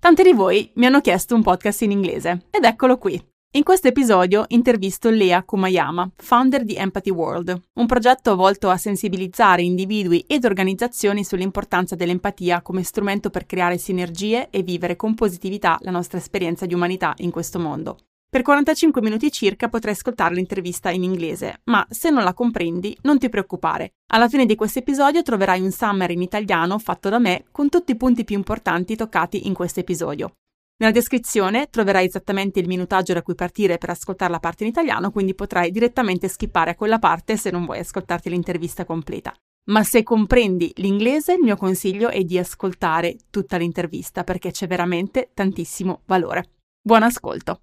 [0.00, 3.20] Tanti di voi mi hanno chiesto un podcast in inglese ed eccolo qui.
[3.56, 9.62] In questo episodio intervisto Lea Kumayama, founder di Empathy World, un progetto volto a sensibilizzare
[9.62, 15.90] individui ed organizzazioni sull'importanza dell'empatia come strumento per creare sinergie e vivere con positività la
[15.90, 17.98] nostra esperienza di umanità in questo mondo.
[18.30, 23.18] Per 45 minuti circa potrai ascoltare l'intervista in inglese, ma se non la comprendi non
[23.18, 23.94] ti preoccupare.
[24.12, 27.92] Alla fine di questo episodio troverai un summary in italiano fatto da me con tutti
[27.92, 30.34] i punti più importanti toccati in questo episodio.
[30.76, 35.10] Nella descrizione troverai esattamente il minutaggio da cui partire per ascoltare la parte in italiano,
[35.10, 39.34] quindi potrai direttamente skippare a quella parte se non vuoi ascoltarti l'intervista completa.
[39.70, 45.30] Ma se comprendi l'inglese, il mio consiglio è di ascoltare tutta l'intervista perché c'è veramente
[45.32, 46.50] tantissimo valore.
[46.82, 47.62] Buon ascolto!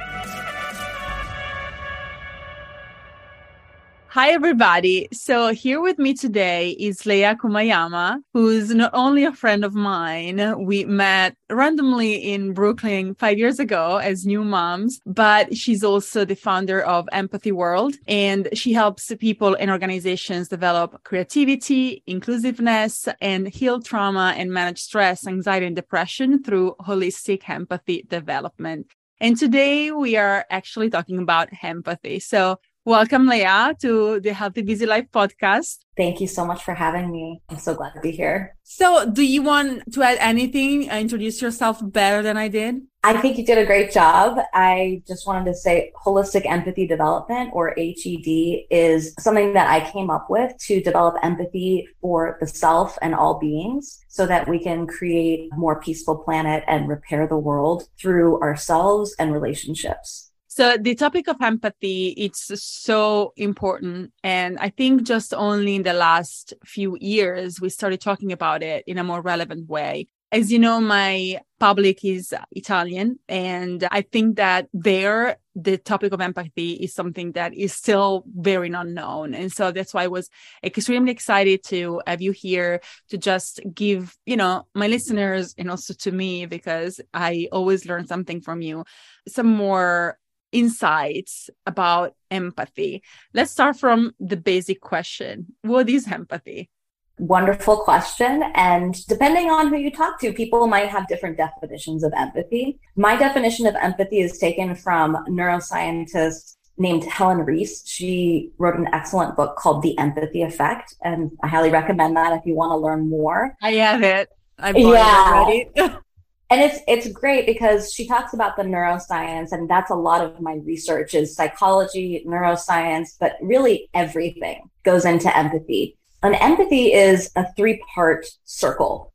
[4.13, 5.07] Hi, everybody.
[5.13, 10.65] So, here with me today is Leah Kumayama, who's not only a friend of mine.
[10.65, 16.35] We met randomly in Brooklyn five years ago as new moms, but she's also the
[16.35, 17.95] founder of Empathy World.
[18.05, 25.25] And she helps people and organizations develop creativity, inclusiveness, and heal trauma and manage stress,
[25.25, 28.87] anxiety, and depression through holistic empathy development.
[29.21, 32.19] And today we are actually talking about empathy.
[32.19, 35.81] So, Welcome, Leah, to the Healthy Busy Life podcast.
[35.95, 37.39] Thank you so much for having me.
[37.47, 38.57] I'm so glad to be here.
[38.63, 40.89] So, do you want to add anything?
[40.89, 42.81] Uh, introduce yourself better than I did?
[43.03, 44.39] I think you did a great job.
[44.55, 50.09] I just wanted to say holistic empathy development or HED is something that I came
[50.09, 54.87] up with to develop empathy for the self and all beings so that we can
[54.87, 60.30] create a more peaceful planet and repair the world through ourselves and relationships.
[60.53, 64.11] So the topic of empathy, it's so important.
[64.21, 68.83] And I think just only in the last few years, we started talking about it
[68.85, 70.09] in a more relevant way.
[70.29, 73.19] As you know, my public is Italian.
[73.29, 78.69] And I think that there, the topic of empathy is something that is still very
[78.71, 79.33] unknown.
[79.33, 80.29] And so that's why I was
[80.65, 85.93] extremely excited to have you here to just give, you know, my listeners and also
[85.93, 88.83] to me, because I always learn something from you,
[89.29, 90.17] some more
[90.51, 93.03] insights about empathy.
[93.33, 96.69] Let's start from the basic question What is empathy?
[97.17, 98.43] Wonderful question.
[98.55, 102.79] And depending on who you talk to, people might have different definitions of empathy.
[102.95, 107.87] My definition of empathy is taken from neuroscientist named Helen Riess.
[107.87, 110.95] She wrote an excellent book called The Empathy Effect.
[111.03, 113.55] And I highly recommend that if you want to learn more.
[113.61, 114.29] I have it.
[114.57, 115.49] I bought yeah.
[115.49, 115.97] it already.
[116.51, 120.41] and it's it's great because she talks about the neuroscience and that's a lot of
[120.41, 125.97] my research is psychology neuroscience but really everything goes into empathy.
[126.23, 129.13] And empathy is a three part circle.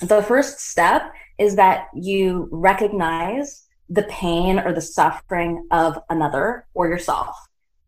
[0.00, 6.88] The first step is that you recognize the pain or the suffering of another or
[6.88, 7.36] yourself.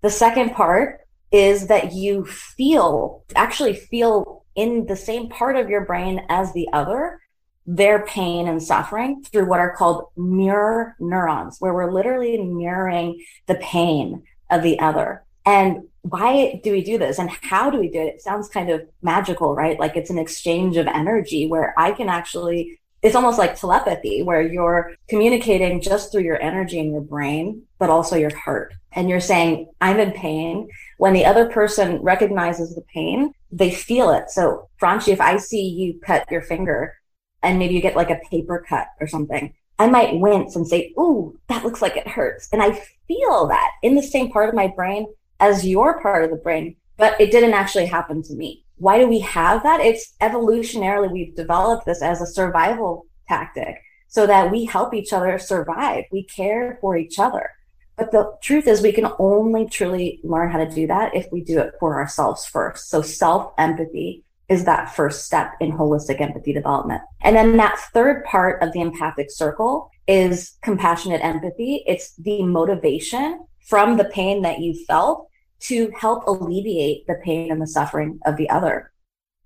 [0.03, 5.87] The second part is that you feel actually feel in the same part of your
[5.87, 7.22] brain as the other
[7.67, 13.55] their pain and suffering through what are called mirror neurons, where we're literally mirroring the
[13.57, 15.23] pain of the other.
[15.47, 18.15] And why do we do this and how do we do it?
[18.17, 19.79] It sounds kind of magical, right?
[19.79, 24.43] Like it's an exchange of energy where I can actually, it's almost like telepathy where
[24.43, 28.75] you're communicating just through your energy and your brain, but also your heart.
[28.93, 30.69] And you're saying, I'm in pain.
[30.99, 34.31] When the other person recognizes the pain, they feel it.
[34.31, 36.95] So, Franchi, if I see you cut your finger,
[37.43, 40.93] and maybe you get like a paper cut or something, I might wince and say,
[40.99, 42.49] Ooh, that looks like it hurts.
[42.53, 45.07] And I feel that in the same part of my brain
[45.41, 48.65] as your part of the brain, but it didn't actually happen to me.
[48.77, 49.81] Why do we have that?
[49.81, 53.77] It's evolutionarily, we've developed this as a survival tactic
[54.09, 56.05] so that we help each other survive.
[56.13, 57.51] We care for each other.
[57.97, 61.43] But the truth is, we can only truly learn how to do that if we
[61.43, 62.89] do it for ourselves first.
[62.89, 67.01] So self empathy is that first step in holistic empathy development.
[67.23, 71.83] And then that third part of the empathic circle is compassionate empathy.
[71.87, 75.29] It's the motivation from the pain that you felt
[75.61, 78.93] to help alleviate the pain and the suffering of the other.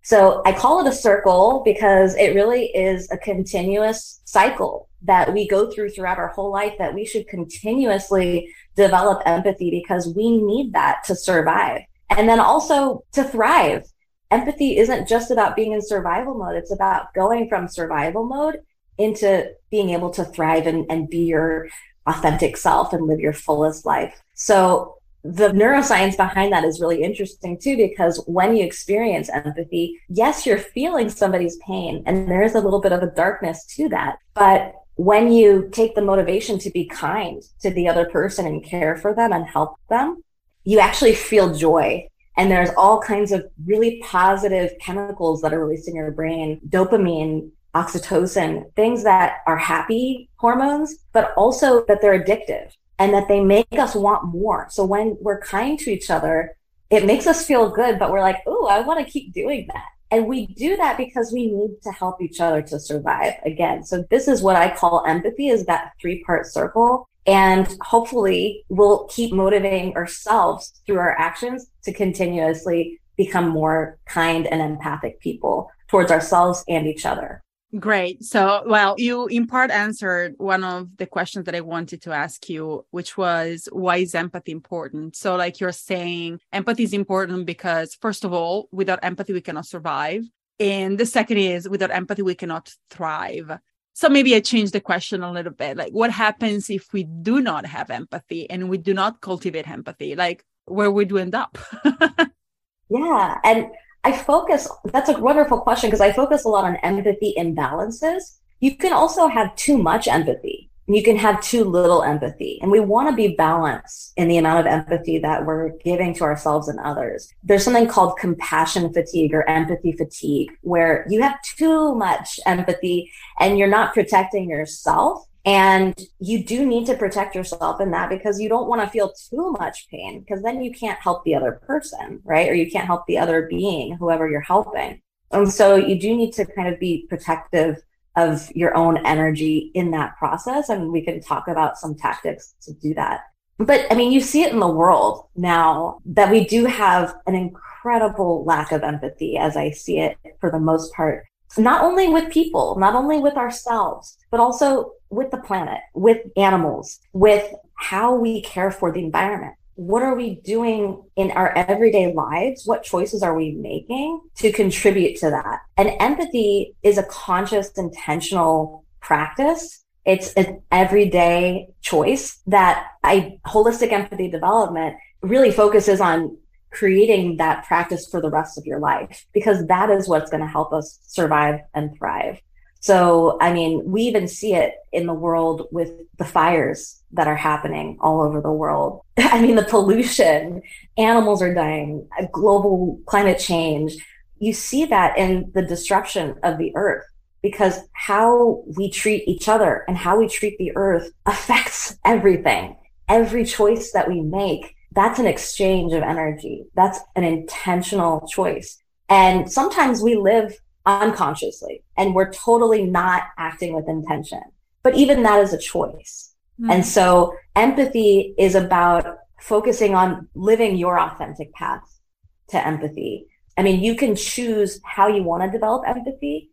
[0.02, 5.46] So I call it a circle because it really is a continuous cycle that we
[5.46, 10.72] go through throughout our whole life that we should continuously develop empathy because we need
[10.72, 13.84] that to survive and then also to thrive.
[14.30, 16.56] Empathy isn't just about being in survival mode.
[16.56, 18.60] It's about going from survival mode
[18.98, 21.68] into being able to thrive and, and be your
[22.06, 24.20] authentic self and live your fullest life.
[24.34, 30.46] So the neuroscience behind that is really interesting too, because when you experience empathy, yes,
[30.46, 34.18] you're feeling somebody's pain and there is a little bit of a darkness to that.
[34.34, 38.96] But when you take the motivation to be kind to the other person and care
[38.96, 40.22] for them and help them,
[40.64, 42.08] you actually feel joy.
[42.36, 47.50] And there's all kinds of really positive chemicals that are released in your brain, dopamine,
[47.74, 53.66] oxytocin, things that are happy hormones, but also that they're addictive and that they make
[53.72, 54.66] us want more.
[54.70, 56.56] So when we're kind to each other,
[56.90, 59.88] it makes us feel good, but we're like, oh, I want to keep doing that.
[60.10, 63.84] And we do that because we need to help each other to survive again.
[63.84, 67.08] So this is what I call empathy is that three part circle.
[67.26, 74.62] And hopefully we'll keep motivating ourselves through our actions to continuously become more kind and
[74.62, 77.42] empathic people towards ourselves and each other.
[77.78, 78.22] Great.
[78.24, 82.48] So, well, you in part answered one of the questions that I wanted to ask
[82.48, 85.16] you, which was why is empathy important?
[85.16, 89.66] So, like you're saying, empathy is important because, first of all, without empathy, we cannot
[89.66, 90.24] survive.
[90.58, 93.58] And the second is, without empathy, we cannot thrive.
[93.92, 95.76] So, maybe I change the question a little bit.
[95.76, 100.14] Like, what happens if we do not have empathy and we do not cultivate empathy?
[100.14, 101.58] Like, where would we end up?
[102.88, 103.38] yeah.
[103.44, 103.66] And
[104.06, 108.38] I focus, that's a wonderful question because I focus a lot on empathy imbalances.
[108.60, 110.70] You can also have too much empathy.
[110.86, 112.60] You can have too little empathy.
[112.62, 116.22] And we want to be balanced in the amount of empathy that we're giving to
[116.22, 117.34] ourselves and others.
[117.42, 123.10] There's something called compassion fatigue or empathy fatigue, where you have too much empathy
[123.40, 128.40] and you're not protecting yourself and you do need to protect yourself in that because
[128.40, 131.52] you don't want to feel too much pain because then you can't help the other
[131.52, 132.48] person, right?
[132.48, 135.00] Or you can't help the other being, whoever you're helping.
[135.30, 137.76] And so you do need to kind of be protective
[138.16, 140.68] of your own energy in that process.
[140.68, 143.20] And we can talk about some tactics to do that.
[143.58, 147.36] But I mean, you see it in the world now that we do have an
[147.36, 151.24] incredible lack of empathy as I see it for the most part
[151.58, 157.00] not only with people, not only with ourselves, but also with the planet, with animals,
[157.12, 159.54] with how we care for the environment.
[159.76, 162.62] What are we doing in our everyday lives?
[162.64, 165.60] What choices are we making to contribute to that?
[165.76, 169.84] And empathy is a conscious, intentional practice.
[170.06, 176.38] It's an everyday choice that I holistic empathy development really focuses on
[176.76, 180.46] creating that practice for the rest of your life because that is what's going to
[180.46, 182.38] help us survive and thrive.
[182.80, 187.36] So, I mean, we even see it in the world with the fires that are
[187.36, 189.00] happening all over the world.
[189.16, 190.62] I mean, the pollution,
[190.98, 193.96] animals are dying, global climate change.
[194.38, 197.06] You see that in the disruption of the earth
[197.42, 202.76] because how we treat each other and how we treat the earth affects everything.
[203.08, 206.64] Every choice that we make that's an exchange of energy.
[206.74, 208.82] That's an intentional choice.
[209.10, 214.40] And sometimes we live unconsciously and we're totally not acting with intention.
[214.82, 216.32] But even that is a choice.
[216.58, 216.70] Mm-hmm.
[216.70, 222.00] And so empathy is about focusing on living your authentic path
[222.48, 223.26] to empathy.
[223.58, 226.52] I mean, you can choose how you want to develop empathy.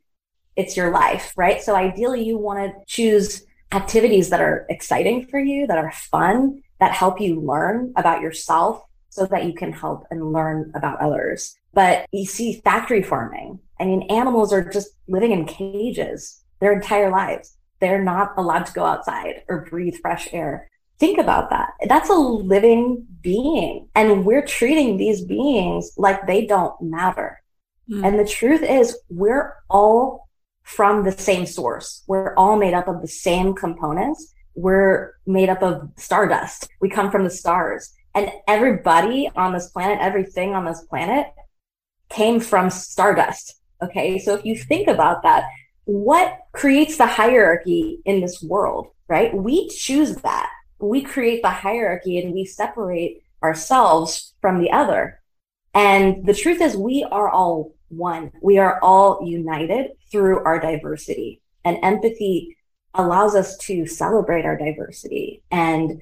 [0.57, 1.61] It's your life, right?
[1.61, 6.62] So ideally you want to choose activities that are exciting for you, that are fun,
[6.83, 11.55] that help you learn about yourself so that you can help and learn about others.
[11.73, 13.59] But you see factory farming.
[13.79, 17.55] I mean, animals are just living in cages their entire lives.
[17.79, 20.69] They're not allowed to go outside or breathe fresh air.
[20.99, 21.69] Think about that.
[21.87, 23.87] That's a living being.
[23.95, 27.41] And we're treating these beings like they don't matter.
[27.89, 28.05] Mm.
[28.05, 30.27] And the truth is, we're all
[30.63, 32.03] from the same source.
[32.07, 36.69] We're all made up of the same components we're made up of stardust.
[36.79, 37.93] We come from the stars.
[38.15, 41.27] And everybody on this planet, everything on this planet
[42.09, 43.55] came from stardust.
[43.81, 44.19] Okay.
[44.19, 45.45] So if you think about that,
[45.85, 49.33] what creates the hierarchy in this world, right?
[49.33, 50.49] We choose that.
[50.79, 55.21] We create the hierarchy and we separate ourselves from the other.
[55.73, 58.31] And the truth is we are all one.
[58.41, 62.57] We are all united through our diversity and empathy
[62.93, 66.01] allows us to celebrate our diversity and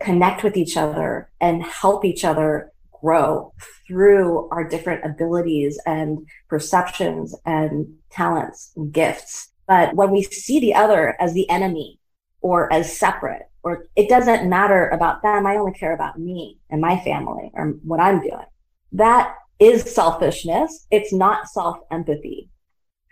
[0.00, 3.52] connect with each other and help each other grow
[3.86, 9.50] through our different abilities and perceptions and talents and gifts.
[9.66, 11.98] But when we see the other as the enemy
[12.40, 15.46] or as separate or it doesn't matter about them.
[15.46, 18.44] I only care about me and my family or what I'm doing.
[18.92, 20.86] That is selfishness.
[20.90, 22.50] It's not self empathy.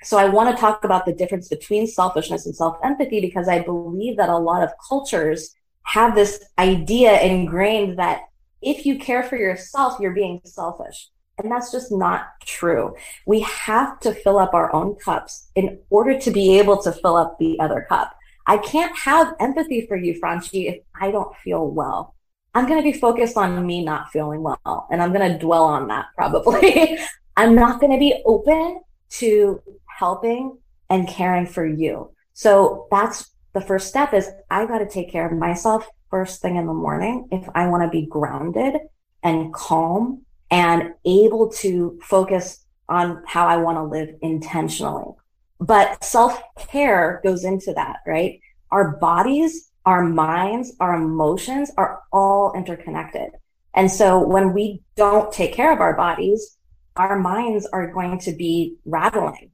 [0.03, 3.61] So I want to talk about the difference between selfishness and self empathy because I
[3.61, 8.23] believe that a lot of cultures have this idea ingrained that
[8.63, 11.09] if you care for yourself, you're being selfish.
[11.39, 12.95] And that's just not true.
[13.27, 17.17] We have to fill up our own cups in order to be able to fill
[17.17, 18.15] up the other cup.
[18.47, 22.15] I can't have empathy for you, Franchi, if I don't feel well.
[22.55, 25.65] I'm going to be focused on me not feeling well, and I'm going to dwell
[25.65, 26.99] on that probably.
[27.37, 28.81] I'm not going to be open
[29.11, 29.63] to
[30.01, 32.11] helping and caring for you.
[32.33, 36.57] So that's the first step is I got to take care of myself first thing
[36.57, 38.81] in the morning if I want to be grounded
[39.23, 45.13] and calm and able to focus on how I want to live intentionally.
[45.61, 48.41] But self care goes into that, right?
[48.71, 53.33] Our bodies, our minds, our emotions are all interconnected.
[53.75, 56.57] And so when we don't take care of our bodies,
[56.97, 59.50] our minds are going to be rattling.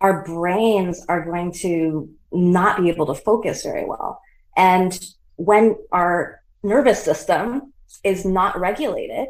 [0.00, 4.20] Our brains are going to not be able to focus very well.
[4.56, 4.98] And
[5.36, 7.72] when our nervous system
[8.04, 9.28] is not regulated,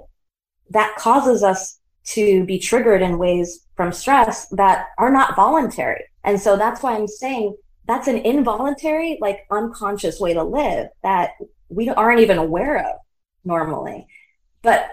[0.70, 6.04] that causes us to be triggered in ways from stress that are not voluntary.
[6.24, 11.30] And so that's why I'm saying that's an involuntary, like unconscious way to live that
[11.68, 12.96] we aren't even aware of
[13.44, 14.06] normally.
[14.62, 14.90] But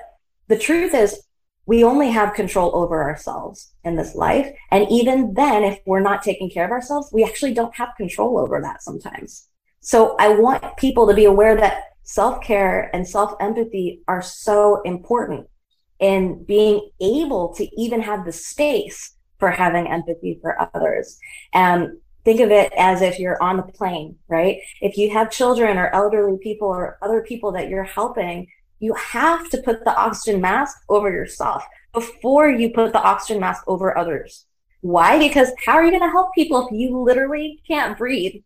[0.48, 1.22] the truth is
[1.68, 4.50] we only have control over ourselves in this life.
[4.72, 8.40] And even then, if we're not taking care of ourselves, we actually don't have control
[8.40, 9.50] over that sometimes.
[9.82, 14.82] So I want people to be aware that self care and self empathy are so
[14.84, 15.48] important
[16.00, 21.20] in being able to even have the space for having empathy for others.
[21.54, 24.60] And think of it as if you're on the plane, right?
[24.80, 28.48] If you have children or elderly people or other people that you're helping,
[28.80, 33.64] you have to put the oxygen mask over yourself before you put the oxygen mask
[33.68, 34.46] over others.
[34.82, 35.18] Why?
[35.18, 38.42] Because how are you going to help people if you literally can't breathe?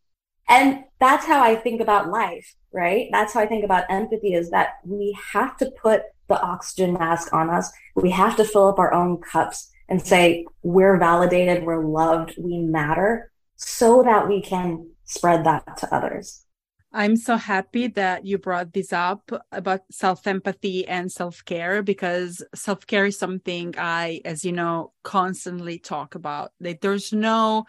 [0.48, 3.10] And that's how I think about life, right?
[3.12, 7.34] That's how I think about empathy is that we have to put the oxygen mask
[7.34, 7.72] on us.
[7.96, 12.60] We have to fill up our own cups and say, we're validated, we're loved, we
[12.60, 16.46] matter, so that we can spread that to others.
[16.94, 22.44] I'm so happy that you brought this up about self empathy and self care because
[22.54, 26.52] self care is something I, as you know, constantly talk about.
[26.60, 27.66] Like, there's no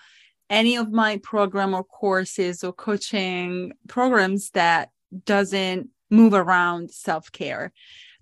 [0.51, 4.91] any of my program or courses or coaching programs that
[5.25, 7.73] doesn't move around self care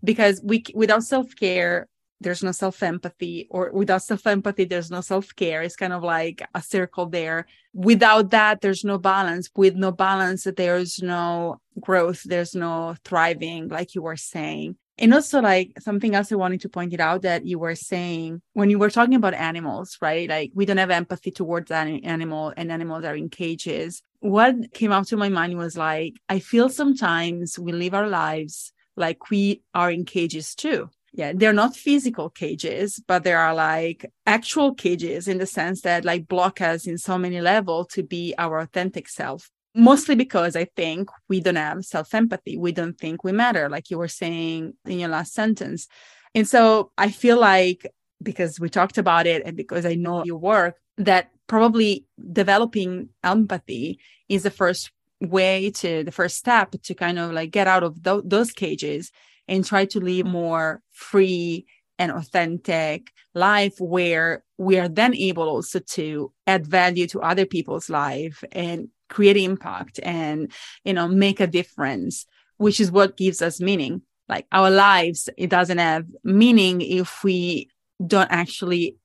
[0.04, 1.88] because we without self-care
[2.20, 5.62] there's no self-empathy or without self-empathy there's no self-care.
[5.62, 7.46] It's kind of like a circle there.
[7.72, 9.48] Without that there's no balance.
[9.56, 12.22] With no balance there's no growth.
[12.24, 14.76] There's no thriving like you were saying.
[14.98, 18.42] And also like something else i wanted to point it out that you were saying
[18.52, 20.28] when you were talking about animals right?
[20.28, 24.02] Like we don't have empathy towards any animal and animals are in cages.
[24.18, 28.74] What came up to my mind was like i feel sometimes we live our lives
[28.96, 30.90] like we are in cages too.
[31.12, 36.04] Yeah, they're not physical cages, but they are like actual cages in the sense that
[36.04, 39.50] like block us in so many levels to be our authentic self.
[39.74, 42.56] Mostly because I think we don't have self empathy.
[42.56, 45.88] We don't think we matter, like you were saying in your last sentence.
[46.34, 47.86] And so I feel like
[48.22, 53.98] because we talked about it and because I know your work, that probably developing empathy
[54.28, 58.02] is the first way to the first step to kind of like get out of
[58.02, 59.10] th- those cages
[59.50, 61.66] and try to live more free
[61.99, 67.90] and authentic life where we are then able also to add value to other people's
[67.90, 70.50] life and create impact and
[70.85, 72.26] you know make a difference
[72.57, 77.69] which is what gives us meaning like our lives it doesn't have meaning if we
[78.07, 78.97] don't actually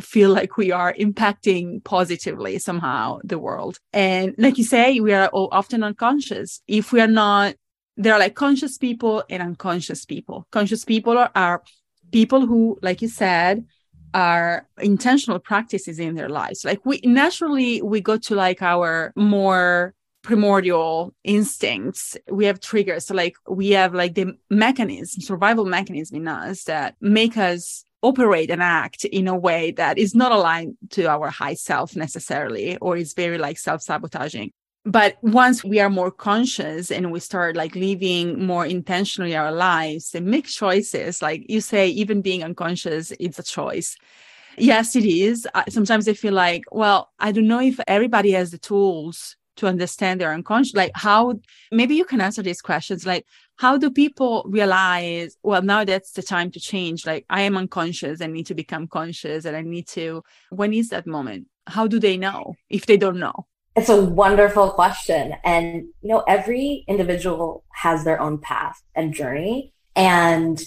[0.00, 3.78] feel like we are impacting positively somehow the world.
[3.92, 6.62] And like you say, we are often unconscious.
[6.68, 7.54] If we are not,
[7.98, 10.46] there are like conscious people and unconscious people.
[10.52, 11.62] Conscious people are, are
[12.12, 13.66] people who, like you said,
[14.14, 16.64] are intentional practices in their lives.
[16.64, 23.14] Like we naturally we go to like our more primordial instincts we have triggers so
[23.14, 28.60] like we have like the mechanism survival mechanism in us that make us operate and
[28.60, 33.14] act in a way that is not aligned to our high self necessarily or is
[33.14, 34.50] very like self-sabotaging
[34.84, 40.14] but once we are more conscious and we start like living more intentionally our lives
[40.14, 43.96] and make choices like you say even being unconscious it's a choice.
[44.56, 45.46] Yes it is.
[45.68, 50.20] Sometimes i feel like well i don't know if everybody has the tools to understand
[50.20, 51.34] their unconscious like how
[51.72, 56.22] maybe you can answer these questions like how do people realize well now that's the
[56.22, 59.86] time to change like i am unconscious i need to become conscious and i need
[59.88, 61.46] to when is that moment?
[61.66, 63.46] How do they know if they don't know
[63.78, 65.34] it's a wonderful question.
[65.44, 69.72] And you know every individual has their own path and journey.
[69.94, 70.60] And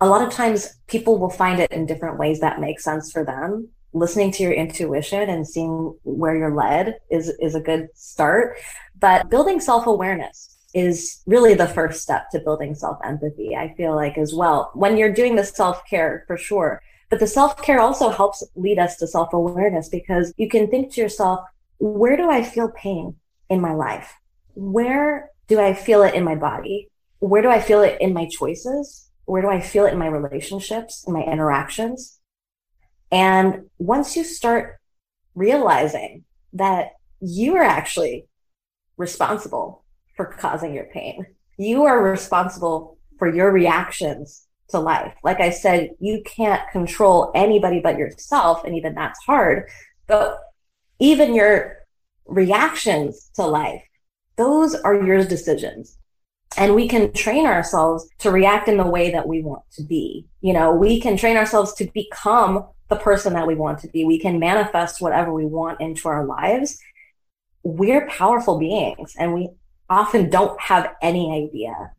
[0.00, 3.24] a lot of times people will find it in different ways that make sense for
[3.24, 3.68] them.
[3.94, 8.58] Listening to your intuition and seeing where you're led is is a good start.
[8.98, 14.32] But building self-awareness is really the first step to building self-empathy i feel like as
[14.32, 16.82] well when you're doing the self-care for sure.
[17.10, 21.40] But the self-care also helps lead us to self-awareness because you can think to yourself
[21.82, 23.16] where do i feel pain
[23.50, 24.14] in my life
[24.54, 28.26] where do i feel it in my body where do i feel it in my
[28.26, 32.20] choices where do i feel it in my relationships in my interactions
[33.10, 34.78] and once you start
[35.34, 38.26] realizing that you are actually
[38.96, 39.84] responsible
[40.16, 41.26] for causing your pain,
[41.58, 45.14] you are responsible for your reactions to life.
[45.22, 49.68] Like I said, you can't control anybody but yourself, and even that's hard.
[50.06, 50.38] But
[51.02, 51.78] even your
[52.26, 53.82] reactions to life,
[54.36, 55.98] those are your decisions.
[56.56, 60.28] And we can train ourselves to react in the way that we want to be.
[60.42, 64.04] You know, we can train ourselves to become the person that we want to be.
[64.04, 66.78] We can manifest whatever we want into our lives.
[67.64, 69.48] We're powerful beings and we
[69.90, 71.92] often don't have any idea.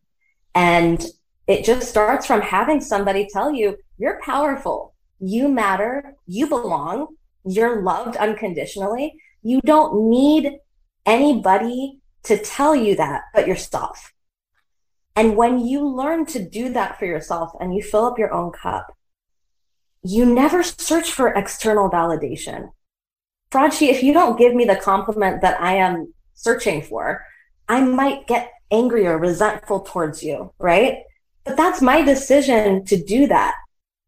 [0.55, 1.03] And
[1.45, 7.81] it just starts from having somebody tell you, you're powerful, you matter, you belong, you're
[7.81, 9.15] loved unconditionally.
[9.41, 10.59] You don't need
[11.05, 14.13] anybody to tell you that but yourself.
[15.15, 18.51] And when you learn to do that for yourself and you fill up your own
[18.51, 18.95] cup,
[20.03, 22.71] you never search for external validation.
[23.51, 27.23] Franchi, if you don't give me the compliment that I am searching for,
[27.69, 31.03] I might get angry or resentful towards you, right?
[31.43, 33.53] But that's my decision to do that.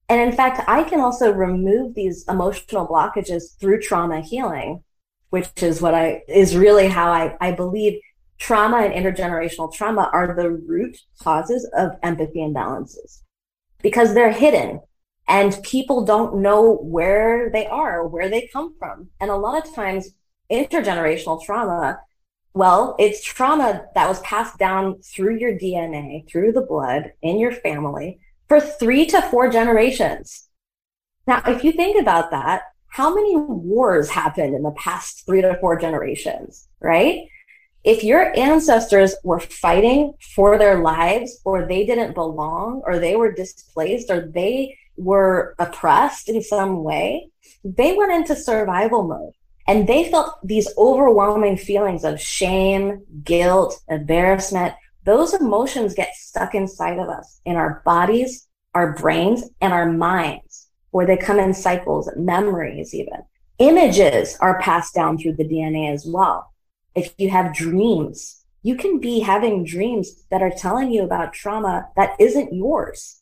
[0.07, 4.83] And in fact, I can also remove these emotional blockages through trauma healing,
[5.29, 7.99] which is what I, is really how I, I believe
[8.37, 13.21] trauma and intergenerational trauma are the root causes of empathy imbalances
[13.81, 14.81] because they're hidden
[15.27, 19.09] and people don't know where they are, where they come from.
[19.19, 20.09] And a lot of times
[20.51, 21.99] intergenerational trauma,
[22.53, 27.51] well, it's trauma that was passed down through your DNA, through the blood in your
[27.51, 30.47] family for three to four generations.
[31.27, 35.58] Now, if you think about that, how many wars happened in the past three to
[35.60, 37.27] four generations, right?
[37.84, 43.31] If your ancestors were fighting for their lives or they didn't belong or they were
[43.31, 47.29] displaced or they were oppressed in some way,
[47.63, 49.34] they went into survival mode
[49.67, 54.73] and they felt these overwhelming feelings of shame, guilt, embarrassment.
[55.05, 60.67] Those emotions get stuck inside of us in our bodies, our brains, and our minds,
[60.91, 63.23] where they come in cycles, memories, even.
[63.59, 66.51] Images are passed down through the DNA as well.
[66.95, 71.87] If you have dreams, you can be having dreams that are telling you about trauma
[71.95, 73.21] that isn't yours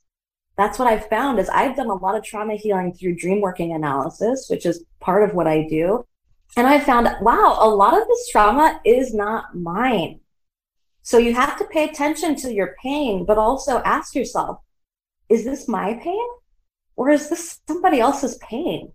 [0.55, 3.73] that's what I've found is I've done a lot of trauma healing through dream working
[3.73, 6.05] analysis, which is part of what I do.
[6.55, 10.19] And I found, wow, a lot of this trauma is not mine.
[11.03, 14.59] So you have to pay attention to your pain, but also ask yourself,
[15.29, 16.27] is this my pain
[16.95, 18.93] or is this somebody else's pain?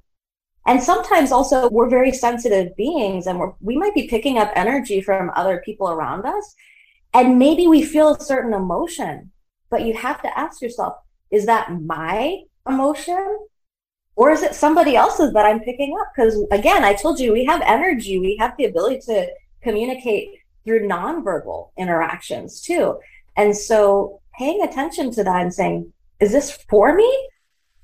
[0.66, 5.30] And sometimes also we're very sensitive beings and we might be picking up energy from
[5.34, 6.54] other people around us.
[7.12, 9.30] And maybe we feel a certain emotion,
[9.70, 10.94] but you have to ask yourself,
[11.30, 13.46] is that my emotion
[14.16, 16.08] or is it somebody else's that I'm picking up?
[16.14, 19.28] Because again, I told you we have energy, we have the ability to
[19.62, 20.37] communicate
[20.68, 22.98] through nonverbal interactions too.
[23.36, 27.28] And so paying attention to that and saying, is this for me?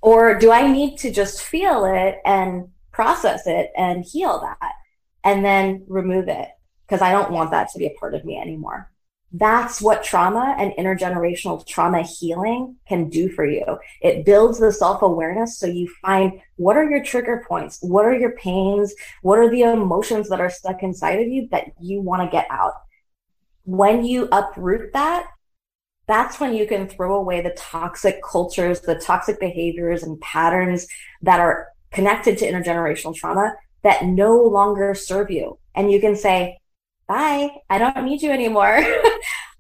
[0.02, 4.72] Or do I need to just feel it and process it and heal that
[5.24, 6.48] and then remove it?
[6.86, 8.90] Because I don't want that to be a part of me anymore.
[9.36, 13.64] That's what trauma and intergenerational trauma healing can do for you.
[14.00, 17.78] It builds the self awareness so you find what are your trigger points?
[17.80, 18.94] What are your pains?
[19.22, 22.46] What are the emotions that are stuck inside of you that you want to get
[22.48, 22.74] out?
[23.64, 25.26] When you uproot that,
[26.06, 30.86] that's when you can throw away the toxic cultures, the toxic behaviors and patterns
[31.22, 35.58] that are connected to intergenerational trauma that no longer serve you.
[35.74, 36.60] And you can say,
[37.08, 37.50] bye.
[37.68, 38.80] I don't need you anymore.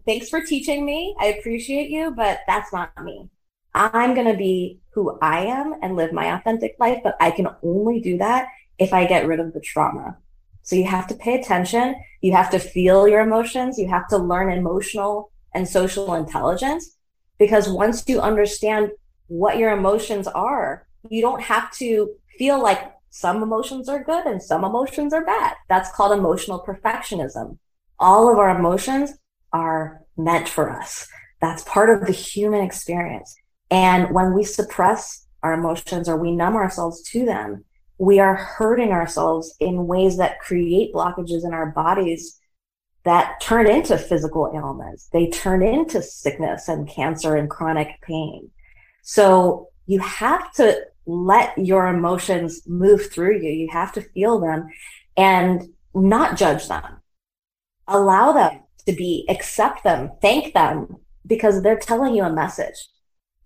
[0.06, 1.14] Thanks for teaching me.
[1.18, 3.30] I appreciate you, but that's not me.
[3.74, 7.48] I'm going to be who I am and live my authentic life, but I can
[7.62, 10.18] only do that if I get rid of the trauma.
[10.62, 11.96] So you have to pay attention.
[12.20, 13.78] You have to feel your emotions.
[13.78, 16.96] You have to learn emotional and social intelligence
[17.38, 18.90] because once you understand
[19.28, 24.42] what your emotions are, you don't have to feel like some emotions are good and
[24.42, 25.54] some emotions are bad.
[25.68, 27.58] That's called emotional perfectionism.
[27.98, 29.12] All of our emotions
[29.54, 31.08] are meant for us.
[31.40, 33.34] That's part of the human experience.
[33.70, 37.64] And when we suppress our emotions or we numb ourselves to them,
[37.96, 42.38] we are hurting ourselves in ways that create blockages in our bodies
[43.04, 45.08] that turn into physical ailments.
[45.12, 48.50] They turn into sickness and cancer and chronic pain.
[49.02, 53.50] So you have to let your emotions move through you.
[53.50, 54.68] You have to feel them
[55.16, 57.00] and not judge them.
[57.86, 62.88] Allow them to be, accept them, thank them because they're telling you a message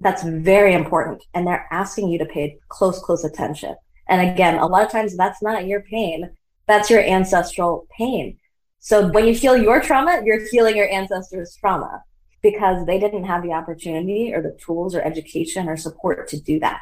[0.00, 3.74] that's very important and they're asking you to pay close, close attention.
[4.08, 6.30] And again, a lot of times that's not your pain.
[6.66, 8.38] That's your ancestral pain.
[8.78, 12.02] So when you feel your trauma, you're feeling your ancestors' trauma
[12.42, 16.60] because they didn't have the opportunity or the tools or education or support to do
[16.60, 16.80] that.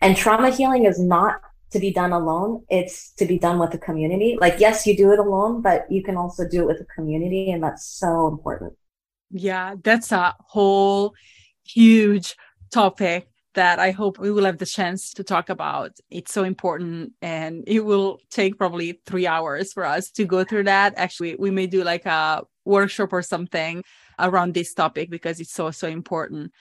[0.00, 1.40] And trauma healing is not
[1.72, 2.64] to be done alone.
[2.68, 4.36] It's to be done with the community.
[4.40, 7.50] Like, yes, you do it alone, but you can also do it with a community.
[7.50, 8.74] And that's so important.
[9.30, 11.14] Yeah, that's a whole
[11.64, 12.36] huge
[12.70, 15.92] topic that I hope we will have the chance to talk about.
[16.10, 20.64] It's so important and it will take probably three hours for us to go through
[20.64, 20.94] that.
[20.96, 23.82] Actually, we may do like a workshop or something
[24.18, 26.52] around this topic because it's so, so important.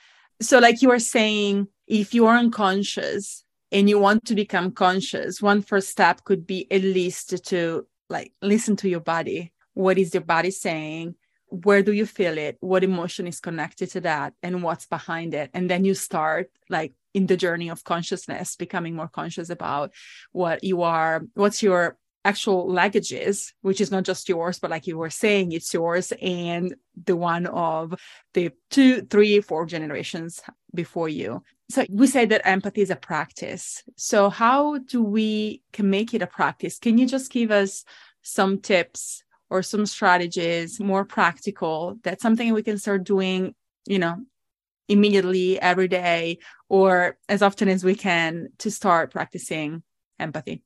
[0.41, 5.41] So, like you were saying, if you are unconscious and you want to become conscious,
[5.41, 9.53] one first step could be at least to like listen to your body.
[9.73, 11.15] What is your body saying?
[11.51, 15.49] where do you feel it what emotion is connected to that and what's behind it
[15.53, 19.91] and then you start like in the journey of consciousness becoming more conscious about
[20.31, 24.85] what you are what's your actual luggage is which is not just yours but like
[24.85, 27.99] you were saying it's yours and the one of
[28.33, 30.39] the two three four generations
[30.73, 31.43] before you.
[31.69, 33.81] So we say that empathy is a practice.
[33.95, 36.79] So how do we can make it a practice?
[36.79, 37.85] Can you just give us
[38.21, 43.53] some tips or some strategies more practical that's something we can start doing
[43.85, 44.15] you know
[44.87, 46.37] immediately every day
[46.69, 49.83] or as often as we can to start practicing
[50.19, 50.63] empathy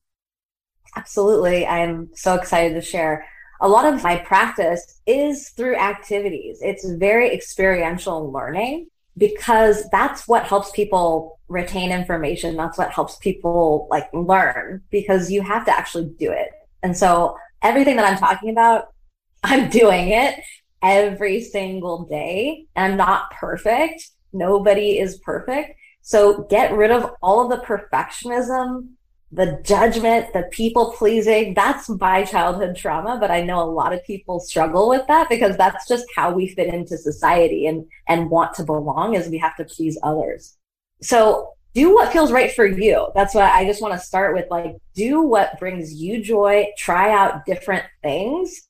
[0.96, 3.26] absolutely i'm so excited to share
[3.62, 10.44] a lot of my practice is through activities it's very experiential learning because that's what
[10.44, 16.10] helps people retain information that's what helps people like learn because you have to actually
[16.18, 16.50] do it
[16.86, 18.94] and so everything that I'm talking about,
[19.44, 20.40] I'm doing it
[20.82, 22.68] every single day.
[22.76, 24.10] And I'm not perfect.
[24.32, 25.80] Nobody is perfect.
[26.02, 28.90] So get rid of all of the perfectionism,
[29.32, 31.54] the judgment, the people pleasing.
[31.54, 35.58] That's my childhood trauma, but I know a lot of people struggle with that because
[35.58, 39.58] that's just how we fit into society and, and want to belong is we have
[39.58, 40.58] to please others.
[41.02, 43.10] So do what feels right for you.
[43.14, 44.46] That's what I just want to start with.
[44.50, 48.62] Like, do what brings you joy, try out different things.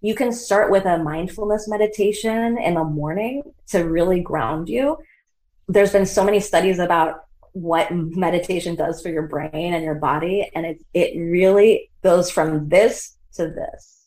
[0.00, 4.98] You can start with a mindfulness meditation in the morning to really ground you.
[5.68, 10.50] There's been so many studies about what meditation does for your brain and your body.
[10.54, 14.06] And it, it really goes from this to this.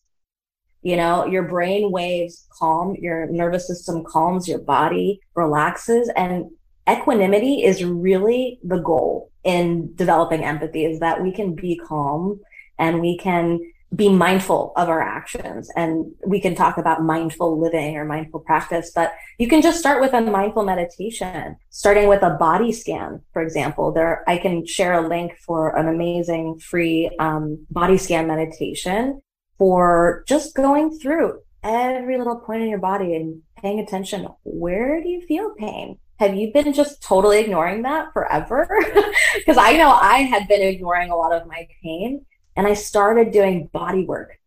[0.82, 6.52] You know, your brain waves calm, your nervous system calms, your body relaxes, and
[6.90, 12.40] equanimity is really the goal in developing empathy is that we can be calm
[12.78, 13.60] and we can
[13.96, 15.70] be mindful of our actions.
[15.76, 20.02] And we can talk about mindful living or mindful practice but you can just start
[20.02, 23.92] with a mindful meditation starting with a body scan for example.
[23.92, 29.22] There i can share a link for an amazing free um, body scan meditation
[29.58, 34.28] for just going through every little point in your body and paying attention.
[34.44, 35.98] Where do you feel pain?
[36.20, 38.68] Have you been just totally ignoring that forever?
[39.36, 42.24] Because I know I had been ignoring a lot of my pain
[42.56, 44.38] and I started doing body work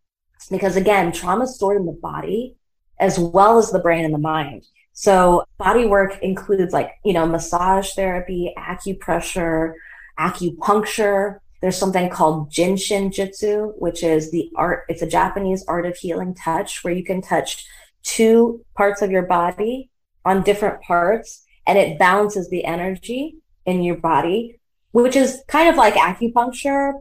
[0.49, 2.55] because again, trauma is stored in the body
[2.99, 4.65] as well as the brain and the mind.
[4.93, 9.73] So body work includes like, you know, massage therapy, acupressure,
[10.19, 11.39] acupuncture.
[11.61, 14.85] There's something called Jin Shin Jyutsu, which is the art.
[14.89, 17.65] It's a Japanese art of healing touch where you can touch
[18.03, 19.91] two parts of your body
[20.25, 24.59] on different parts and it balances the energy in your body,
[24.91, 26.93] which is kind of like acupuncture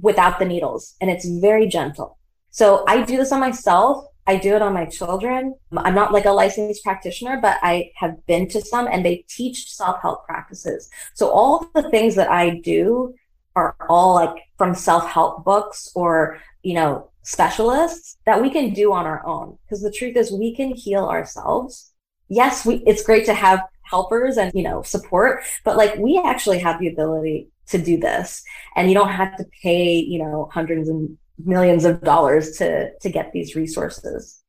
[0.00, 0.94] without the needles.
[1.00, 2.18] And it's very gentle.
[2.50, 4.06] So I do this on myself.
[4.26, 5.54] I do it on my children.
[5.76, 9.72] I'm not like a licensed practitioner, but I have been to some and they teach
[9.72, 10.90] self help practices.
[11.14, 13.14] So all the things that I do
[13.56, 19.06] are all like from self-help books or, you know, specialists that we can do on
[19.06, 19.58] our own.
[19.64, 21.92] Because the truth is we can heal ourselves.
[22.28, 26.58] Yes, we, it's great to have helpers and, you know, support, but like we actually
[26.58, 28.42] have the ability to do this
[28.76, 33.10] and you don't have to pay, you know, hundreds and millions of dollars to, to
[33.10, 34.42] get these resources.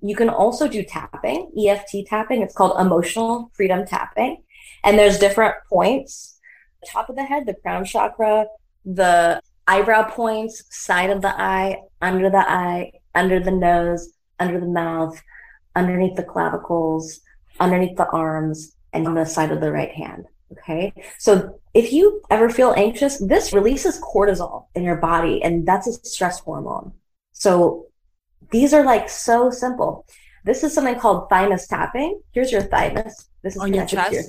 [0.00, 2.42] You can also do tapping, EFT tapping.
[2.42, 4.42] It's called emotional freedom tapping.
[4.82, 6.38] And there's different points,
[6.86, 8.46] top of the head, the crown chakra,
[8.84, 14.66] the eyebrow points, side of the eye, under the eye, under the nose, under the
[14.66, 15.20] mouth,
[15.74, 17.20] underneath the clavicles,
[17.58, 20.26] underneath the arms, and on the side of the right hand.
[20.52, 20.92] Okay.
[21.18, 25.92] So if you ever feel anxious, this releases cortisol in your body, and that's a
[25.92, 26.92] stress hormone.
[27.32, 27.86] So
[28.50, 30.06] these are like so simple.
[30.44, 32.20] This is something called thymus tapping.
[32.32, 33.28] Here's your thymus.
[33.42, 34.12] This is on your chest.
[34.12, 34.22] Your,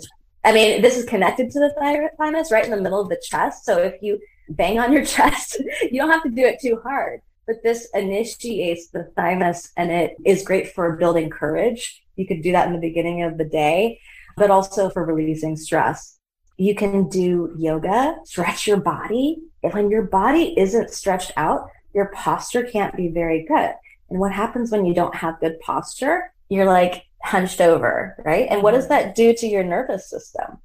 [0.44, 3.66] I mean, this is connected to the thymus, right in the middle of the chest.
[3.66, 7.22] So if you bang on your chest, you don't have to do it too hard.
[7.46, 12.04] But this initiates the thymus, and it is great for building courage.
[12.16, 14.00] You could do that in the beginning of the day
[14.36, 16.18] but also for releasing stress.
[16.58, 19.42] You can do yoga, stretch your body.
[19.62, 23.72] When your body isn't stretched out, your posture can't be very good.
[24.10, 26.34] And what happens when you don't have good posture?
[26.50, 28.48] You're like hunched over, right?
[28.50, 30.60] And what does that do to your nervous system?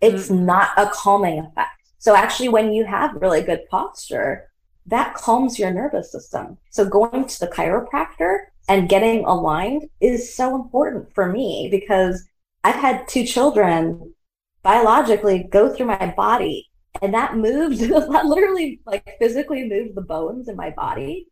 [0.00, 0.46] It's mm-hmm.
[0.46, 1.70] not a calming effect.
[1.98, 4.48] So actually, when you have really good posture,
[4.86, 6.56] that calms your nervous system.
[6.70, 12.24] So going to the chiropractor and getting aligned is so important for me because
[12.62, 14.14] I've had two children
[14.62, 16.70] biologically go through my body
[17.02, 21.26] and that moved that literally like physically moved the bones in my body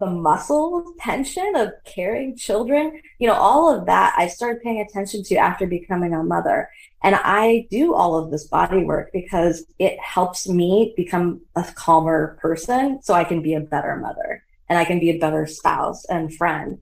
[0.00, 5.22] the muscle tension of carrying children you know all of that i started paying attention
[5.22, 6.68] to after becoming a mother.
[7.04, 12.36] And i do all of this body work because it helps me become a calmer
[12.40, 16.04] person so i can be a better mother and i can be a better spouse
[16.06, 16.80] and friend.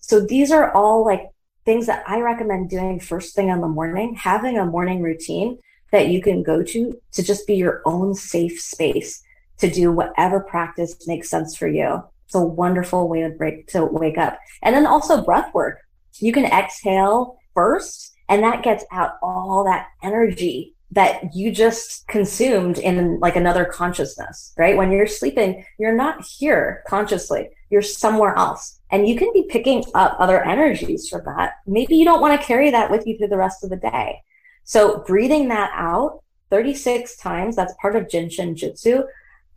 [0.00, 1.31] So these are all like
[1.64, 5.58] things that I recommend doing first thing in the morning, having a morning routine
[5.90, 9.22] that you can go to to just be your own safe space
[9.58, 12.02] to do whatever practice makes sense for you.
[12.26, 14.38] It's a wonderful way to break to wake up.
[14.62, 15.80] And then also breath work.
[16.18, 22.78] You can exhale first and that gets out all that energy that you just consumed
[22.78, 24.76] in like another consciousness, right?
[24.76, 27.48] When you're sleeping, you're not here consciously.
[27.72, 28.80] You're somewhere else.
[28.90, 31.54] And you can be picking up other energies from that.
[31.66, 34.20] Maybe you don't want to carry that with you through the rest of the day.
[34.64, 39.06] So breathing that out 36 times, that's part of Jin Shin Jyutsu.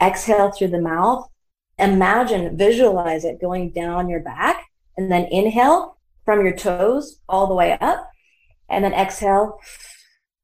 [0.01, 1.29] Exhale through the mouth.
[1.77, 4.63] Imagine, visualize it going down your back
[4.95, 8.09] and then inhale from your toes all the way up
[8.69, 9.59] and then exhale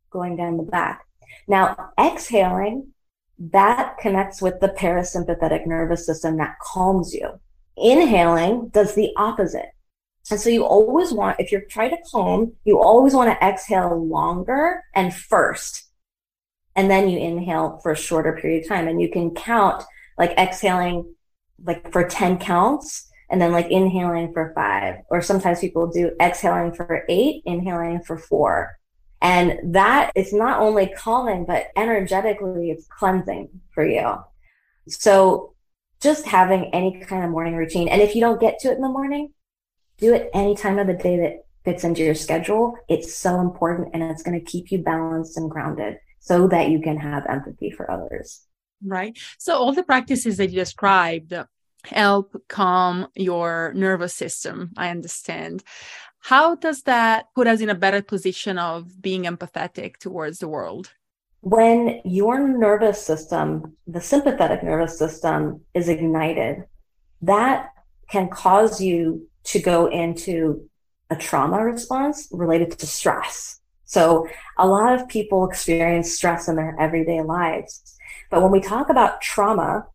[0.10, 1.06] going down the back.
[1.48, 2.92] Now, exhaling,
[3.40, 7.40] that connects with the parasympathetic nervous system that calms you.
[7.82, 9.72] Inhaling does the opposite.
[10.30, 14.06] And so you always want, if you're trying to calm, you always want to exhale
[14.06, 15.90] longer and first.
[16.76, 18.88] And then you inhale for a shorter period of time.
[18.88, 19.84] And you can count
[20.18, 21.16] like exhaling
[21.64, 24.98] like for 10 counts and then like inhaling for five.
[25.10, 28.78] Or sometimes people do exhaling for eight, inhaling for four.
[29.22, 34.16] And that is not only calming, but energetically it's cleansing for you.
[34.88, 35.54] So
[36.02, 37.88] just having any kind of morning routine.
[37.88, 39.34] And if you don't get to it in the morning,
[39.98, 42.76] do it any time of the day that fits into your schedule.
[42.90, 46.82] It's so important and it's going to keep you balanced and grounded so that you
[46.82, 48.42] can have empathy for others.
[48.84, 49.18] Right.
[49.38, 51.34] So all the practices that you described
[51.84, 54.72] help calm your nervous system.
[54.78, 55.64] I understand.
[56.20, 60.92] How does that put us in a better position of being empathetic towards the world?
[61.42, 66.66] When your nervous system, the sympathetic nervous system, is ignited,
[67.24, 67.70] that
[68.10, 70.70] can cause you to go into
[71.10, 73.60] a trauma response related to stress.
[73.86, 74.28] So
[74.58, 77.98] a lot of people experience stress in their everyday lives.
[78.30, 79.88] But when we talk about trauma,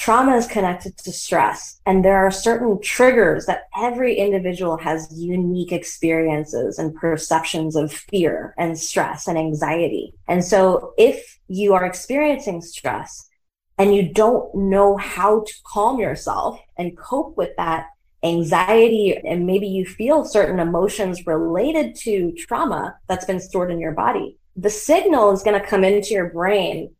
[0.00, 5.72] trauma is connected to stress and there are certain triggers that every individual has unique
[5.72, 10.14] experiences and perceptions of fear and stress and anxiety.
[10.26, 13.28] And so if you are experiencing stress
[13.76, 17.88] and you don't know how to calm yourself and cope with that
[18.24, 23.92] anxiety and maybe you feel certain emotions related to trauma that's been stored in your
[23.92, 26.94] body the signal is going to come into your brain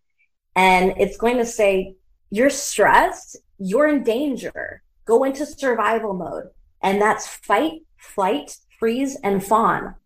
[0.57, 1.95] and it's going to say
[2.31, 4.83] you're stressed, you're in danger.
[5.05, 6.51] Go into survival mode.
[6.83, 9.97] And that's fight, flight, freeze, and fawn.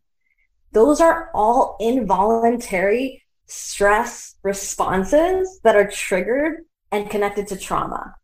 [0.72, 8.16] Those are all involuntary stress responses that are triggered and connected to trauma.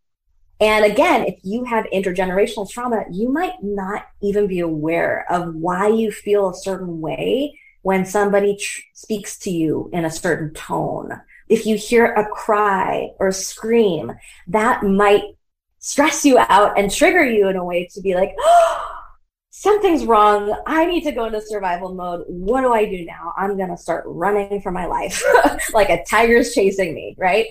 [0.61, 5.89] And again, if you have intergenerational trauma, you might not even be aware of why
[5.89, 11.21] you feel a certain way when somebody tr- speaks to you in a certain tone.
[11.51, 14.13] If you hear a cry or scream,
[14.49, 15.25] that might
[15.79, 18.91] stress you out and trigger you in a way to be like, oh,
[19.51, 20.57] something's wrong.
[20.67, 22.25] I need to go into survival mode.
[22.29, 23.35] What do I do now?
[23.37, 25.23] I'm going to start running for my life
[25.75, 27.47] like a tiger's chasing me, right?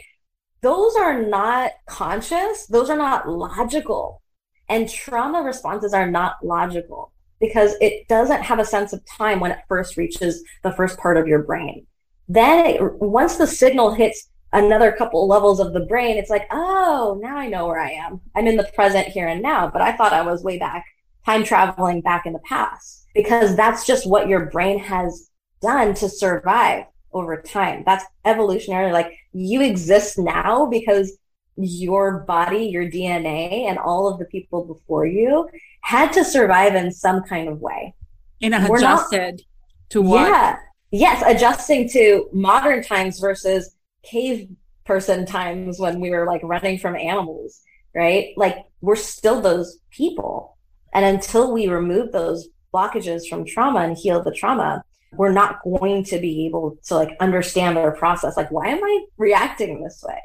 [0.62, 4.22] those are not conscious, those are not logical.
[4.68, 9.52] And trauma responses are not logical because it doesn't have a sense of time when
[9.52, 11.88] it first reaches the first part of your brain.
[12.30, 17.20] Then it, once the signal hits another couple levels of the brain, it's like, oh,
[17.22, 18.22] now I know where I am.
[18.36, 20.86] I'm in the present here and now, but I thought I was way back,
[21.26, 25.30] time traveling back in the past because that's just what your brain has
[25.62, 27.84] done to survive over time.
[27.86, 28.92] That's evolutionary.
[28.92, 31.18] Like you exist now because
[31.58, 35.50] your body, your DNA, and all of the people before you
[35.82, 37.94] had to survive in some kind of way.
[38.42, 39.42] And adjusted not,
[39.90, 40.30] to what?
[40.30, 40.58] Yeah.
[40.92, 44.50] Yes, adjusting to modern times versus cave
[44.86, 47.62] person times when we were like running from animals,
[47.94, 48.34] right?
[48.38, 50.58] Like we're still those people.
[50.94, 56.04] And until we remove those blockages from trauma and heal the trauma, we're not going
[56.06, 58.36] to be able to like understand our process.
[58.36, 60.20] Like, why am I reacting this way?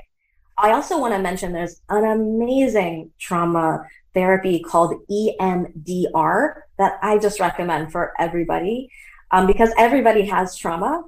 [0.57, 7.41] I also want to mention there's an amazing trauma therapy called EMDR that I just
[7.41, 8.89] recommend for everybody
[9.35, 11.03] um, because everybody has trauma.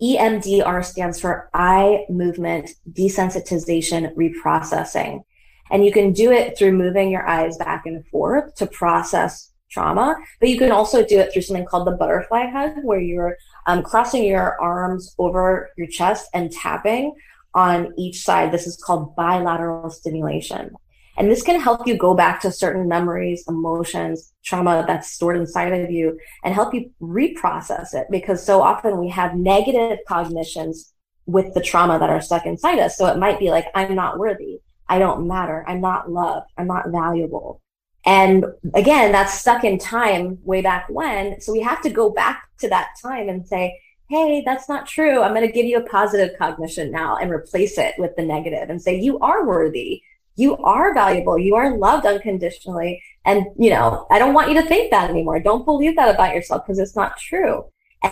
[0.00, 5.24] EMDR stands for eye movement desensitization reprocessing.
[5.72, 10.14] And you can do it through moving your eyes back and forth to process trauma.
[10.38, 13.82] But you can also do it through something called the butterfly hug, where you're um,
[13.82, 17.12] crossing your arms over your chest and tapping
[17.54, 18.52] on each side.
[18.52, 20.76] This is called bilateral stimulation.
[21.16, 25.72] And this can help you go back to certain memories, emotions, trauma that's stored inside
[25.72, 30.92] of you and help you reprocess it because so often we have negative cognitions
[31.26, 32.98] with the trauma that are stuck inside us.
[32.98, 34.60] So it might be like, I'm not worthy.
[34.88, 35.64] I don't matter.
[35.66, 36.50] I'm not loved.
[36.58, 37.60] I'm not valuable.
[38.06, 41.40] And again, that's stuck in time way back when.
[41.40, 45.22] So we have to go back to that time and say, hey, that's not true.
[45.22, 48.68] I'm going to give you a positive cognition now and replace it with the negative
[48.68, 50.02] and say, you are worthy.
[50.36, 51.38] You are valuable.
[51.38, 53.02] You are loved unconditionally.
[53.24, 55.40] And, you know, I don't want you to think that anymore.
[55.40, 57.64] Don't believe that about yourself because it's not true.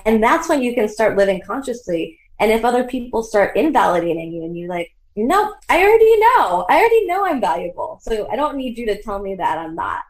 [0.05, 2.19] And that's when you can start living consciously.
[2.39, 6.67] And if other people start invalidating you and you're like, no, I already know.
[6.69, 7.99] I already know I'm valuable.
[8.03, 10.03] So I don't need you to tell me that I'm not,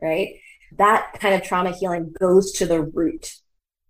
[0.00, 0.34] right?
[0.76, 3.34] That kind of trauma healing goes to the root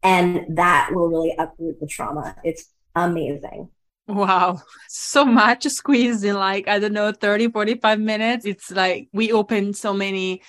[0.02, 2.36] and that will really uproot the trauma.
[2.44, 3.68] It's amazing.
[4.08, 4.60] Wow.
[4.88, 8.44] So much squeezed in like, I don't know, 30, 45 minutes.
[8.44, 10.42] It's like we open so many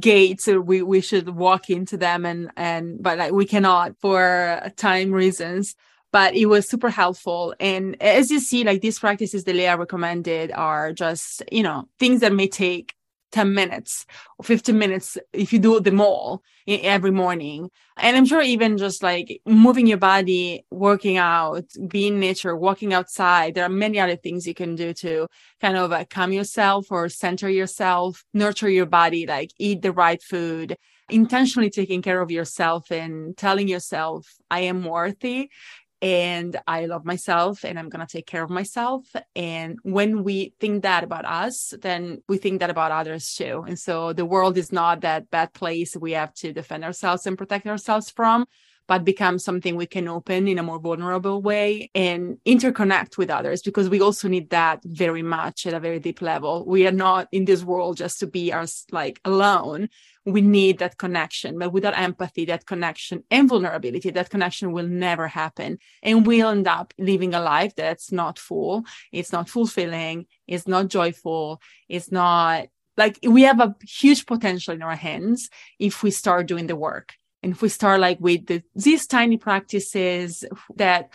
[0.00, 4.60] gates uh, we we should walk into them and and but like we cannot for
[4.76, 5.76] time reasons
[6.12, 7.54] but it was super helpful.
[7.60, 12.20] And as you see, like these practices that Leah recommended are just, you know, things
[12.20, 12.94] that may take
[13.32, 14.06] 10 minutes
[14.38, 17.70] or 15 minutes if you do them all every morning.
[17.96, 23.54] And I'm sure even just like moving your body, working out, being nature, walking outside,
[23.54, 25.28] there are many other things you can do to
[25.60, 30.22] kind of uh, calm yourself or center yourself, nurture your body, like eat the right
[30.22, 30.76] food,
[31.08, 35.50] intentionally taking care of yourself and telling yourself, I am worthy
[36.00, 39.04] and I love myself and I'm going to take care of myself.
[39.34, 43.64] And when we think that about us, then we think that about others too.
[43.66, 47.36] And so the world is not that bad place we have to defend ourselves and
[47.36, 48.46] protect ourselves from,
[48.88, 53.62] but become something we can open in a more vulnerable way and interconnect with others
[53.62, 56.64] because we also need that very much at a very deep level.
[56.66, 59.88] We are not in this world just to be us like alone
[60.24, 61.58] we need that connection.
[61.58, 65.78] But without empathy, that connection and vulnerability, that connection will never happen.
[66.02, 68.84] And we'll end up living a life that's not full.
[69.12, 70.26] It's not fulfilling.
[70.46, 71.60] It's not joyful.
[71.88, 72.66] It's not
[72.96, 77.14] like we have a huge potential in our hands if we start doing the work.
[77.42, 80.44] And if we start like with the, these tiny practices
[80.76, 81.12] that,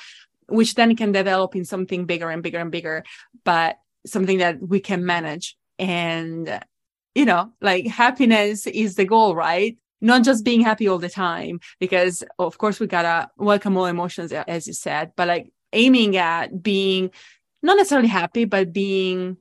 [0.48, 3.04] which then can develop in something bigger and bigger and bigger,
[3.44, 6.60] but something that we can manage and
[7.16, 9.78] you know, like happiness is the goal, right?
[10.02, 14.32] Not just being happy all the time, because of course we gotta welcome all emotions,
[14.34, 17.12] as you said, but like aiming at being
[17.62, 19.38] not necessarily happy, but being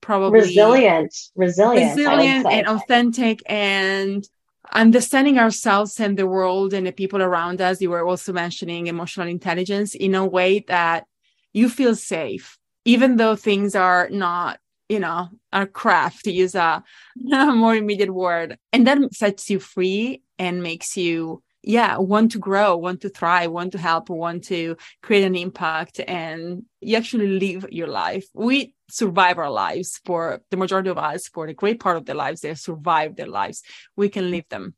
[0.00, 4.28] probably resilient, resilient, resilient and authentic and
[4.72, 7.80] understanding ourselves and the world and the people around us.
[7.80, 11.06] You were also mentioning emotional intelligence in a way that
[11.52, 14.58] you feel safe, even though things are not,
[14.88, 16.82] you know, are craft to use a,
[17.32, 18.58] a more immediate word.
[18.72, 23.50] And that sets you free and makes you yeah want to grow want to thrive
[23.52, 28.74] want to help want to create an impact and you actually live your life we
[28.92, 32.42] survive our lives for the majority of us for the great part of their lives
[32.42, 33.62] they survive their lives.
[33.96, 34.74] We can live them.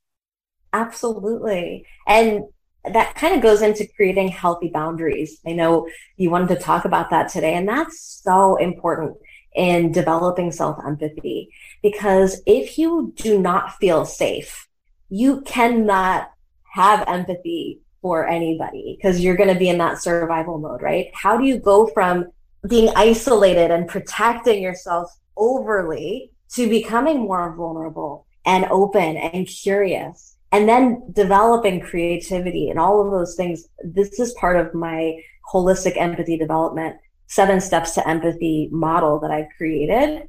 [0.72, 1.84] Absolutely.
[2.06, 2.44] And
[2.84, 5.40] that kind of goes into creating healthy boundaries.
[5.44, 9.16] I know you wanted to talk about that today and that's so important
[9.56, 11.48] in developing self empathy
[11.82, 14.68] because if you do not feel safe
[15.08, 16.30] you cannot
[16.72, 21.10] have empathy for anybody because you're going to be in that survival mode, right?
[21.14, 22.26] How do you go from
[22.68, 30.68] being isolated and protecting yourself overly to becoming more vulnerable and open and curious and
[30.68, 33.68] then developing creativity and all of those things?
[33.82, 35.20] This is part of my
[35.52, 36.96] holistic empathy development
[37.26, 40.28] seven steps to empathy model that I've created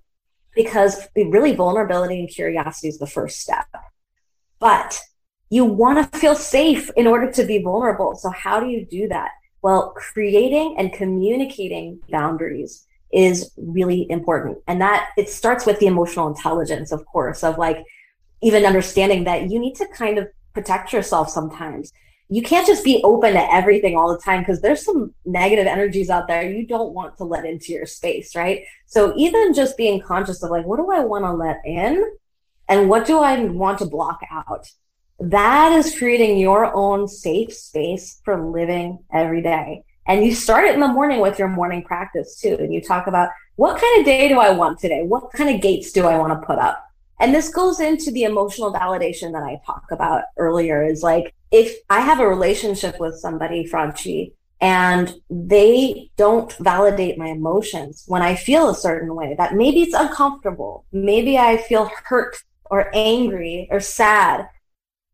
[0.55, 3.67] because really vulnerability and curiosity is the first step.
[4.59, 4.99] But
[5.49, 8.15] you want to feel safe in order to be vulnerable.
[8.15, 9.29] So how do you do that?
[9.66, 14.59] Well, creating and communicating boundaries is really important.
[14.68, 17.84] And that it starts with the emotional intelligence, of course, of like
[18.43, 21.91] even understanding that you need to kind of protect yourself sometimes.
[22.30, 26.11] You can't just be open to everything all the time because there's some negative energies
[26.11, 28.66] out there you don't want to let into your space, right?
[28.86, 32.05] So even just being conscious of like, what do I want to let in?
[32.70, 34.68] And what do I want to block out?
[35.20, 39.84] That is creating your own safe space for living every day.
[40.07, 42.57] And you start it in the morning with your morning practice too.
[42.59, 45.03] And you talk about what kind of day do I want today?
[45.03, 46.82] What kind of gates do I want to put up?
[47.20, 51.78] And this goes into the emotional validation that I talked about earlier is like, if
[51.89, 58.36] I have a relationship with somebody, Franchi, and they don't validate my emotions when I
[58.36, 60.86] feel a certain way, that maybe it's uncomfortable.
[60.91, 62.38] Maybe I feel hurt
[62.70, 64.49] or angry or sad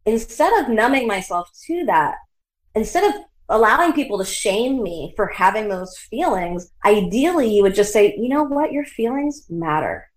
[0.05, 2.15] instead of numbing myself to that,
[2.75, 7.93] instead of allowing people to shame me for having those feelings, ideally you would just
[7.93, 10.09] say, you know what, your feelings matter.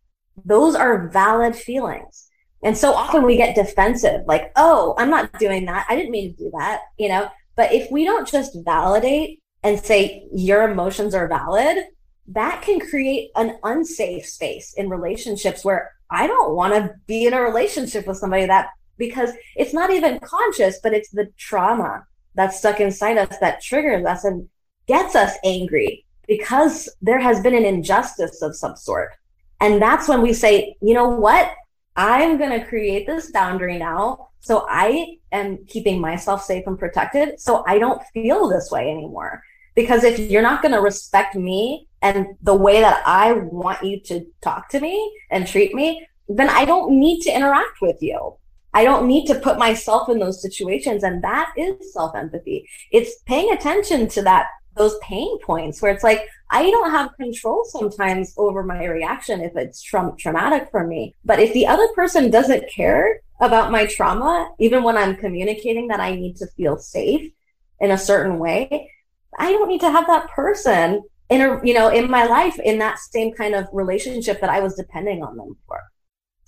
[0.45, 2.29] Those are valid feelings.
[2.63, 5.85] And so often we get defensive, like, oh, I'm not doing that.
[5.89, 7.29] I didn't mean to do that, you know?
[7.57, 11.85] But if we don't just validate and say your emotions are valid,
[12.29, 17.35] that can create an unsafe space in relationships where I don't want to be in
[17.35, 18.69] a relationship with somebody that
[18.99, 24.05] because it's not even conscious, but it's the trauma that's stuck inside us that triggers
[24.05, 24.49] us and
[24.87, 29.15] gets us angry because there has been an injustice of some sort.
[29.61, 31.53] And that's when we say, you know what?
[31.97, 34.29] I'm going to create this boundary now.
[34.41, 37.41] So I am keeping myself safe and protected.
[37.41, 39.43] So I don't feel this way anymore.
[39.75, 44.01] Because if you're not going to respect me and the way that I want you
[44.01, 48.37] to talk to me and treat me, then I don't need to interact with you.
[48.75, 51.05] I don't need to put myself in those situations.
[51.05, 52.69] And that is self empathy.
[52.91, 57.65] It's paying attention to that, those pain points where it's like, I don't have control
[57.65, 61.15] sometimes over my reaction if it's tra- traumatic for me.
[61.25, 66.01] But if the other person doesn't care about my trauma, even when I'm communicating that
[66.01, 67.33] I need to feel safe
[67.81, 68.91] in a certain way,
[69.39, 72.79] I don't need to have that person in a, you know, in my life in
[72.79, 75.81] that same kind of relationship that I was depending on them for.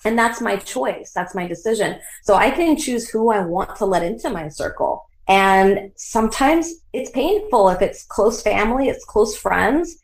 [0.04, 1.12] And that's my choice.
[1.14, 1.98] That's my decision.
[2.22, 5.04] So I can choose who I want to let into my circle.
[5.28, 9.98] And sometimes it's painful if it's close family, it's close friends,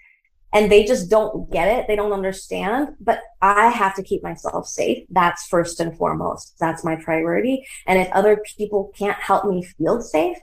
[0.52, 1.86] and they just don't get it.
[1.86, 2.96] They don't understand.
[3.00, 5.06] But I have to keep myself safe.
[5.10, 6.56] That's first and foremost.
[6.58, 7.64] That's my priority.
[7.86, 10.36] And if other people can't help me feel safe,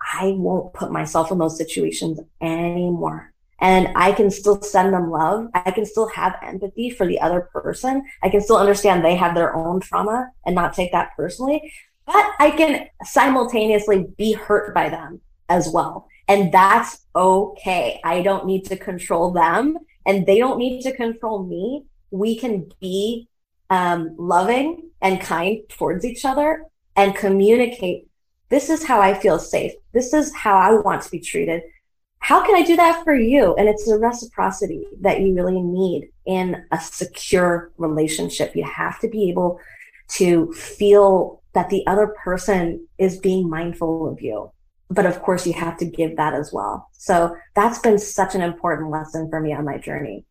[0.00, 5.48] I won't put myself in those situations anymore and I can still send them love.
[5.54, 8.04] I can still have empathy for the other person.
[8.22, 11.72] I can still understand they have their own trauma and not take that personally,
[12.04, 16.08] but I can simultaneously be hurt by them as well.
[16.28, 18.00] And that's okay.
[18.04, 21.84] I don't need to control them and they don't need to control me.
[22.10, 23.28] We can be
[23.70, 28.08] um, loving and kind towards each other and communicate.
[28.48, 29.72] This is how I feel safe.
[29.92, 31.62] This is how I want to be treated
[32.18, 33.54] how can I do that for you?
[33.54, 38.56] And it's the reciprocity that you really need in a secure relationship.
[38.56, 39.60] You have to be able
[40.08, 44.50] to feel that the other person is being mindful of you.
[44.88, 46.88] But of course, you have to give that as well.
[46.92, 50.24] So that's been such an important lesson for me on my journey.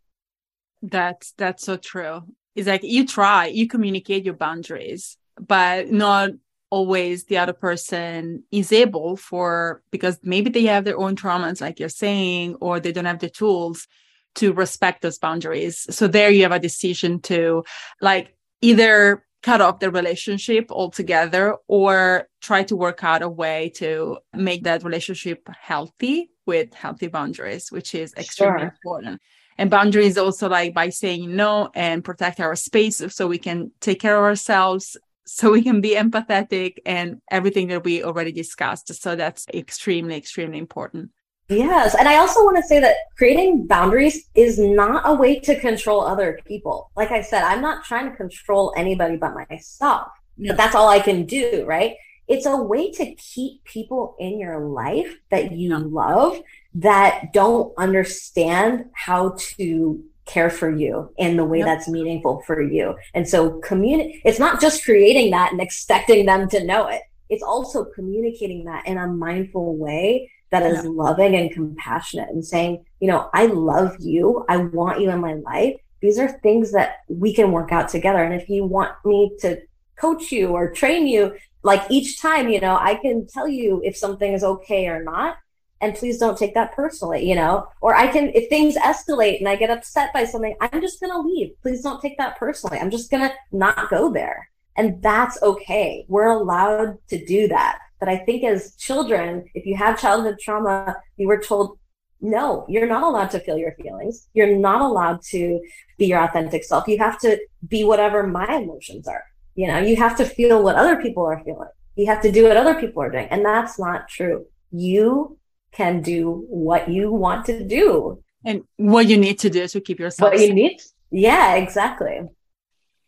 [0.81, 2.23] That's that's so true.
[2.55, 6.31] It's like you try, you communicate your boundaries, but not
[6.69, 11.79] always the other person is able for because maybe they have their own traumas like
[11.79, 13.87] you're saying or they don't have the tools
[14.35, 17.63] to respect those boundaries so there you have a decision to
[18.01, 24.17] like either cut off the relationship altogether or try to work out a way to
[24.33, 28.67] make that relationship healthy with healthy boundaries which is extremely sure.
[28.67, 29.21] important
[29.57, 34.01] and boundaries also like by saying no and protect our space so we can take
[34.01, 39.15] care of ourselves so we can be empathetic and everything that we already discussed so
[39.15, 41.09] that's extremely extremely important
[41.47, 41.93] Yes.
[41.93, 46.01] And I also want to say that creating boundaries is not a way to control
[46.01, 46.89] other people.
[46.95, 50.07] Like I said, I'm not trying to control anybody but myself.
[50.37, 50.51] Yeah.
[50.51, 51.95] But that's all I can do, right?
[52.27, 56.39] It's a way to keep people in your life that you love
[56.73, 61.67] that don't understand how to care for you in the way yep.
[61.67, 62.95] that's meaningful for you.
[63.13, 67.01] And so communi- it's not just creating that and expecting them to know it.
[67.29, 70.89] It's also communicating that in a mindful way that is yeah.
[70.89, 74.45] loving and compassionate and saying, you know, I love you.
[74.47, 75.75] I want you in my life.
[76.01, 78.23] These are things that we can work out together.
[78.23, 79.61] And if you want me to
[79.95, 83.97] coach you or train you, like each time, you know, I can tell you if
[83.97, 85.37] something is okay or not.
[85.85, 89.47] And please don't take that personally, you know, or I can, if things escalate and
[89.47, 91.51] I get upset by something, I'm just going to leave.
[91.61, 92.79] Please don't take that personally.
[92.79, 94.49] I'm just going to not go there.
[94.75, 96.03] And that's okay.
[96.07, 97.77] We're allowed to do that.
[97.99, 101.77] But I think as children, if you have childhood trauma, you were told,
[102.19, 104.27] no, you're not allowed to feel your feelings.
[104.33, 105.61] You're not allowed to
[105.99, 106.87] be your authentic self.
[106.87, 109.23] You have to be whatever my emotions are.
[109.53, 111.69] You know, you have to feel what other people are feeling.
[111.95, 113.27] You have to do what other people are doing.
[113.29, 114.47] And that's not true.
[114.71, 115.37] You
[115.75, 118.23] can do what you want to do.
[118.43, 120.31] And what you need to do to keep yourself.
[120.31, 120.79] What you need.
[121.11, 122.21] Yeah, exactly.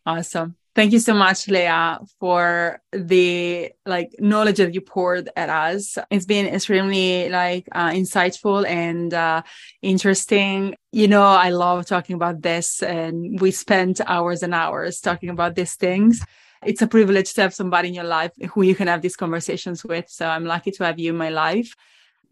[0.04, 0.56] Awesome.
[0.74, 5.98] Thank you so much, Leah, for the like knowledge that you poured at us.
[6.08, 9.42] It's been extremely like uh, insightful and uh,
[9.82, 10.76] interesting.
[10.92, 15.56] You know, I love talking about this, and we spent hours and hours talking about
[15.56, 16.24] these things.
[16.64, 19.84] It's a privilege to have somebody in your life who you can have these conversations
[19.84, 20.08] with.
[20.08, 21.74] So I'm lucky to have you in my life.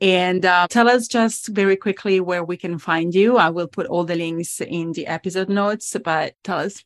[0.00, 3.36] And uh, tell us just very quickly where we can find you.
[3.38, 6.84] I will put all the links in the episode notes, but tell us.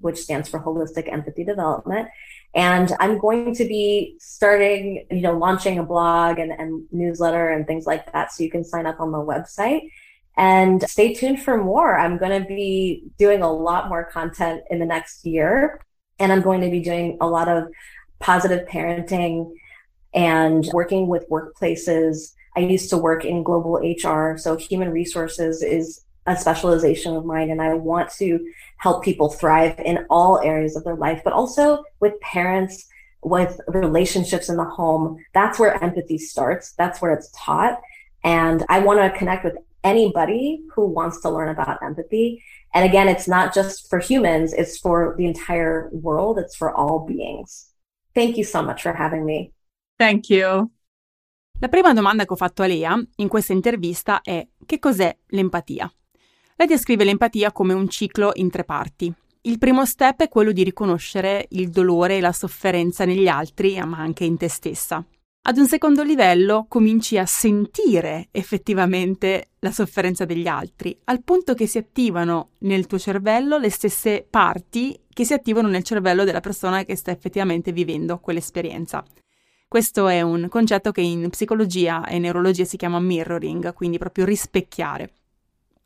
[0.00, 2.08] which stands for Holistic Empathy Development.
[2.54, 7.66] And I'm going to be starting, you know, launching a blog and, and newsletter and
[7.66, 8.32] things like that.
[8.32, 9.88] So you can sign up on the website.
[10.36, 11.98] And stay tuned for more.
[11.98, 15.84] I'm going to be doing a lot more content in the next year.
[16.18, 17.68] And I'm going to be doing a lot of
[18.20, 19.52] positive parenting
[20.14, 22.32] and working with workplaces.
[22.56, 24.36] I used to work in global HR.
[24.38, 27.50] So human resources is a specialization of mine.
[27.50, 28.38] And I want to
[28.78, 32.86] help people thrive in all areas of their life, but also with parents,
[33.22, 35.18] with relationships in the home.
[35.34, 36.72] That's where empathy starts.
[36.72, 37.80] That's where it's taught.
[38.24, 42.42] And I want to connect with anybody who wants to learn about empathy.
[42.74, 47.06] And again, it's not just for humans, it's for the entire world, it's for all
[47.06, 47.66] beings.
[48.14, 49.52] Thank you so much for having me.
[49.98, 50.70] Thank you.
[51.58, 55.92] La prima domanda che ho fatto a Leah in questa intervista è che cos'è l'empatia?
[56.56, 59.12] Lei descrive l'empatia come un ciclo in tre parti.
[59.42, 63.98] Il primo step è quello di riconoscere il dolore e la sofferenza negli altri, ma
[63.98, 65.04] anche in te stessa.
[65.44, 71.66] Ad un secondo livello cominci a sentire effettivamente la sofferenza degli altri, al punto che
[71.66, 76.84] si attivano nel tuo cervello le stesse parti che si attivano nel cervello della persona
[76.84, 79.04] che sta effettivamente vivendo quell'esperienza.
[79.66, 85.10] Questo è un concetto che in psicologia e neurologia si chiama mirroring, quindi proprio rispecchiare.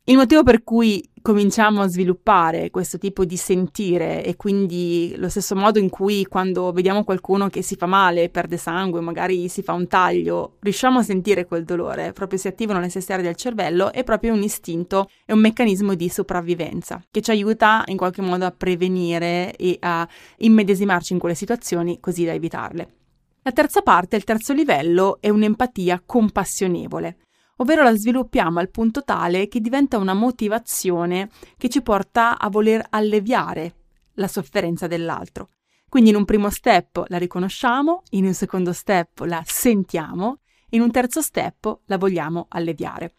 [0.09, 5.53] Il motivo per cui cominciamo a sviluppare questo tipo di sentire e quindi lo stesso
[5.53, 9.73] modo in cui quando vediamo qualcuno che si fa male, perde sangue, magari si fa
[9.73, 13.91] un taglio, riusciamo a sentire quel dolore, proprio si attivano le stesse aree del cervello,
[13.91, 18.45] è proprio un istinto, è un meccanismo di sopravvivenza che ci aiuta in qualche modo
[18.45, 22.93] a prevenire e a immedesimarci in quelle situazioni così da evitarle.
[23.41, 27.17] La terza parte, il terzo livello, è un'empatia compassionevole
[27.57, 32.85] ovvero la sviluppiamo al punto tale che diventa una motivazione che ci porta a voler
[32.89, 33.75] alleviare
[34.13, 35.49] la sofferenza dell'altro.
[35.89, 40.39] Quindi in un primo step la riconosciamo, in un secondo step la sentiamo,
[40.71, 43.15] in un terzo step la vogliamo alleviare.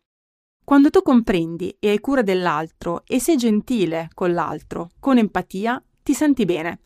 [0.64, 6.12] Quando tu comprendi e hai cura dell'altro e sei gentile con l'altro, con empatia, ti
[6.12, 6.80] senti bene.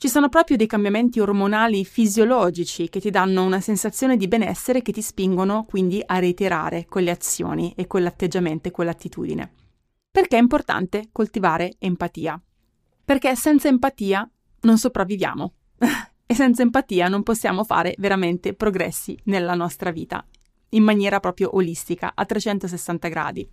[0.00, 4.92] Ci sono proprio dei cambiamenti ormonali fisiologici che ti danno una sensazione di benessere che
[4.92, 9.52] ti spingono quindi a reiterare quelle azioni e quell'atteggiamento e quell'attitudine.
[10.10, 12.40] Perché è importante coltivare empatia?
[13.04, 14.26] Perché senza empatia
[14.60, 15.52] non sopravviviamo
[16.24, 20.24] e senza empatia non possiamo fare veramente progressi nella nostra vita
[20.70, 23.46] in maniera proprio olistica, a 360 gradi.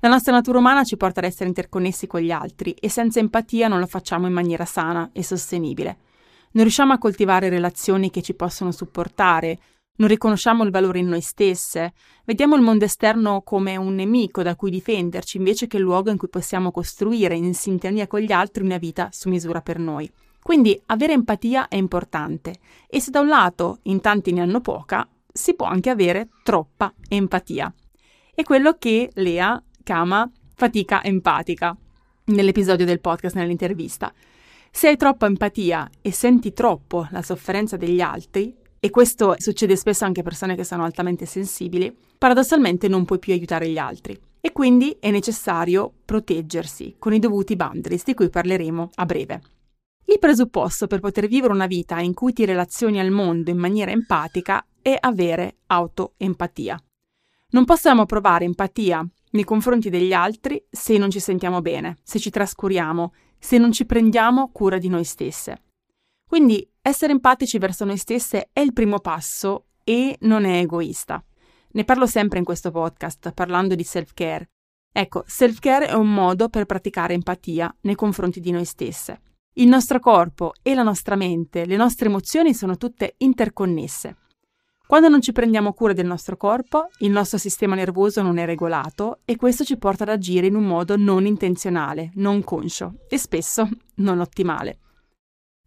[0.00, 3.66] La nostra natura umana ci porta ad essere interconnessi con gli altri e senza empatia
[3.66, 5.98] non lo facciamo in maniera sana e sostenibile.
[6.52, 9.58] Non riusciamo a coltivare relazioni che ci possono supportare,
[9.96, 11.94] non riconosciamo il valore in noi stesse,
[12.24, 16.16] vediamo il mondo esterno come un nemico da cui difenderci invece che il luogo in
[16.16, 20.08] cui possiamo costruire in sintonia con gli altri una vita su misura per noi.
[20.40, 22.54] Quindi avere empatia è importante
[22.86, 26.94] e se da un lato in tanti ne hanno poca, si può anche avere troppa
[27.08, 27.74] empatia.
[28.32, 31.74] È quello che Lea chiama fatica empatica
[32.26, 34.12] nell'episodio del podcast, nell'intervista.
[34.70, 40.04] Se hai troppa empatia e senti troppo la sofferenza degli altri, e questo succede spesso
[40.04, 44.20] anche a persone che sono altamente sensibili, paradossalmente non puoi più aiutare gli altri.
[44.42, 49.40] E quindi è necessario proteggersi con i dovuti boundaries di cui parleremo a breve.
[50.04, 53.90] Il presupposto per poter vivere una vita in cui ti relazioni al mondo in maniera
[53.90, 56.78] empatica è avere autoempatia.
[57.50, 62.30] Non possiamo provare empatia nei confronti degli altri se non ci sentiamo bene, se ci
[62.30, 65.62] trascuriamo, se non ci prendiamo cura di noi stesse.
[66.28, 71.24] Quindi essere empatici verso noi stesse è il primo passo e non è egoista.
[71.70, 74.48] Ne parlo sempre in questo podcast parlando di self-care.
[74.92, 79.20] Ecco, self-care è un modo per praticare empatia nei confronti di noi stesse.
[79.54, 84.16] Il nostro corpo e la nostra mente, le nostre emozioni sono tutte interconnesse.
[84.88, 89.18] Quando non ci prendiamo cura del nostro corpo, il nostro sistema nervoso non è regolato
[89.26, 93.68] e questo ci porta ad agire in un modo non intenzionale, non conscio e spesso
[93.96, 94.78] non ottimale.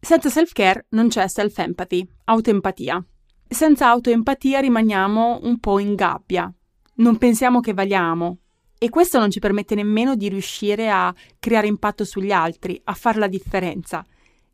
[0.02, 3.06] Senza self-care non c'è self-empathy, autoempatia.
[3.48, 6.52] Senza autoempatia rimaniamo un po' in gabbia,
[6.96, 8.40] non pensiamo che valiamo
[8.80, 13.20] e questo non ci permette nemmeno di riuscire a creare impatto sugli altri, a fare
[13.20, 14.04] la differenza,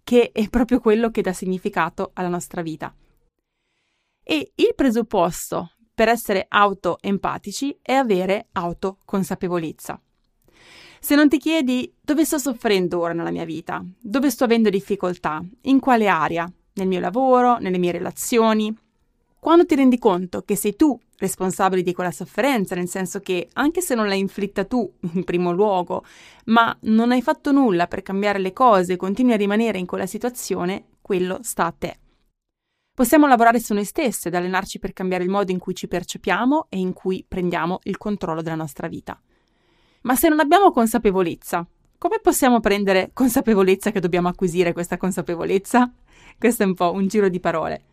[0.04, 2.94] che è proprio quello che dà significato alla nostra vita.
[4.30, 10.02] E il presupposto per essere autoempatici è avere autoconsapevolezza.
[11.00, 15.42] Se non ti chiedi dove sto soffrendo ora nella mia vita, dove sto avendo difficoltà,
[15.62, 18.78] in quale area, nel mio lavoro, nelle mie relazioni,
[19.40, 23.80] quando ti rendi conto che sei tu responsabile di quella sofferenza, nel senso che anche
[23.80, 26.04] se non l'hai inflitta tu in primo luogo,
[26.48, 30.84] ma non hai fatto nulla per cambiare le cose, continui a rimanere in quella situazione,
[31.02, 32.00] quello sta a te.
[32.98, 36.66] Possiamo lavorare su noi stesse ed allenarci per cambiare il modo in cui ci percepiamo
[36.68, 39.22] e in cui prendiamo il controllo della nostra vita.
[40.02, 41.64] Ma se non abbiamo consapevolezza,
[42.00, 45.94] come possiamo prendere consapevolezza che dobbiamo acquisire questa consapevolezza?
[46.40, 47.84] Questo è un po' un giro di parole.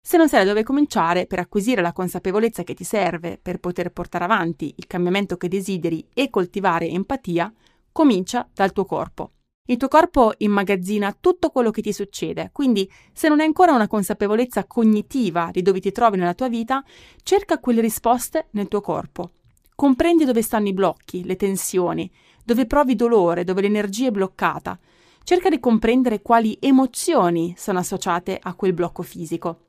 [0.00, 3.90] Se non sai da dove cominciare per acquisire la consapevolezza che ti serve per poter
[3.90, 7.52] portare avanti il cambiamento che desideri e coltivare empatia,
[7.90, 9.32] comincia dal tuo corpo.
[9.68, 13.88] Il tuo corpo immagazzina tutto quello che ti succede, quindi se non hai ancora una
[13.88, 16.84] consapevolezza cognitiva di dove ti trovi nella tua vita,
[17.24, 19.32] cerca quelle risposte nel tuo corpo.
[19.74, 22.08] Comprendi dove stanno i blocchi, le tensioni,
[22.44, 24.78] dove provi dolore, dove l'energia è bloccata.
[25.24, 29.62] Cerca di comprendere quali emozioni sono associate a quel blocco fisico.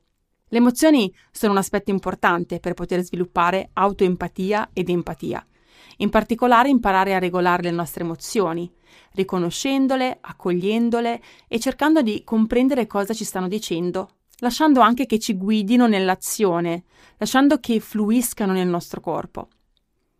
[0.47, 5.43] Le emozioni sono un aspetto importante per poter sviluppare autoempatia ed empatia.
[5.97, 8.71] In particolare imparare a regolare le nostre emozioni,
[9.17, 14.09] riconoscendole, accogliendole e cercando di comprendere cosa ci stanno dicendo,
[14.39, 16.83] lasciando anche che ci guidino nell'azione,
[17.17, 19.49] lasciando che fluiscano nel nostro corpo.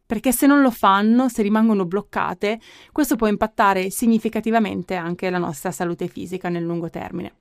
[0.06, 2.60] Perché se non lo fanno, se rimangono bloccate,
[2.92, 7.34] questo può impattare significativamente anche la nostra salute fisica nel lungo termine.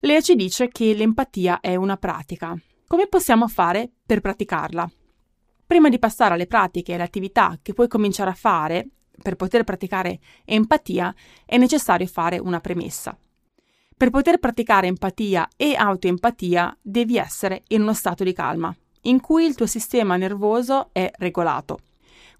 [0.00, 2.56] Lea ci dice che l'empatia è una pratica.
[2.86, 4.90] Come possiamo fare per praticarla?
[5.66, 8.88] Prima di passare alle pratiche e alle attività che puoi cominciare a fare
[9.22, 11.14] per poter praticare empatia
[11.44, 13.16] è necessario fare una premessa.
[13.96, 19.44] Per poter praticare empatia e autoempatia devi essere in uno stato di calma, in cui
[19.44, 21.80] il tuo sistema nervoso è regolato.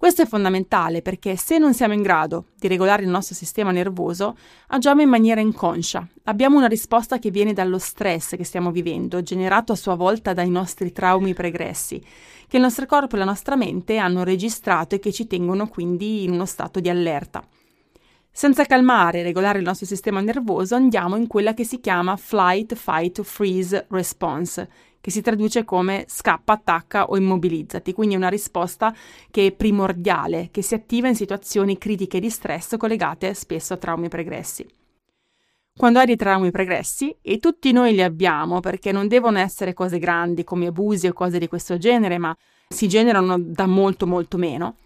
[0.00, 4.34] Questo è fondamentale perché se non siamo in grado di regolare il nostro sistema nervoso,
[4.68, 6.08] agiamo in maniera inconscia.
[6.24, 10.48] Abbiamo una risposta che viene dallo stress che stiamo vivendo, generato a sua volta dai
[10.48, 12.02] nostri traumi pregressi,
[12.48, 16.24] che il nostro corpo e la nostra mente hanno registrato e che ci tengono quindi
[16.24, 17.46] in uno stato di allerta.
[18.32, 22.74] Senza calmare e regolare il nostro sistema nervoso andiamo in quella che si chiama flight,
[22.74, 24.66] fight, freeze response,
[25.00, 28.94] che si traduce come scappa, attacca o immobilizzati, quindi una risposta
[29.30, 34.08] che è primordiale, che si attiva in situazioni critiche di stress collegate spesso a traumi
[34.08, 34.66] pregressi.
[35.76, 39.98] quando hai dei traumi pregressi, e tutti noi li abbiamo perché non devono essere cose
[39.98, 42.36] grandi come abusi o cose di questo genere, ma
[42.68, 44.76] si generano da molto molto meno.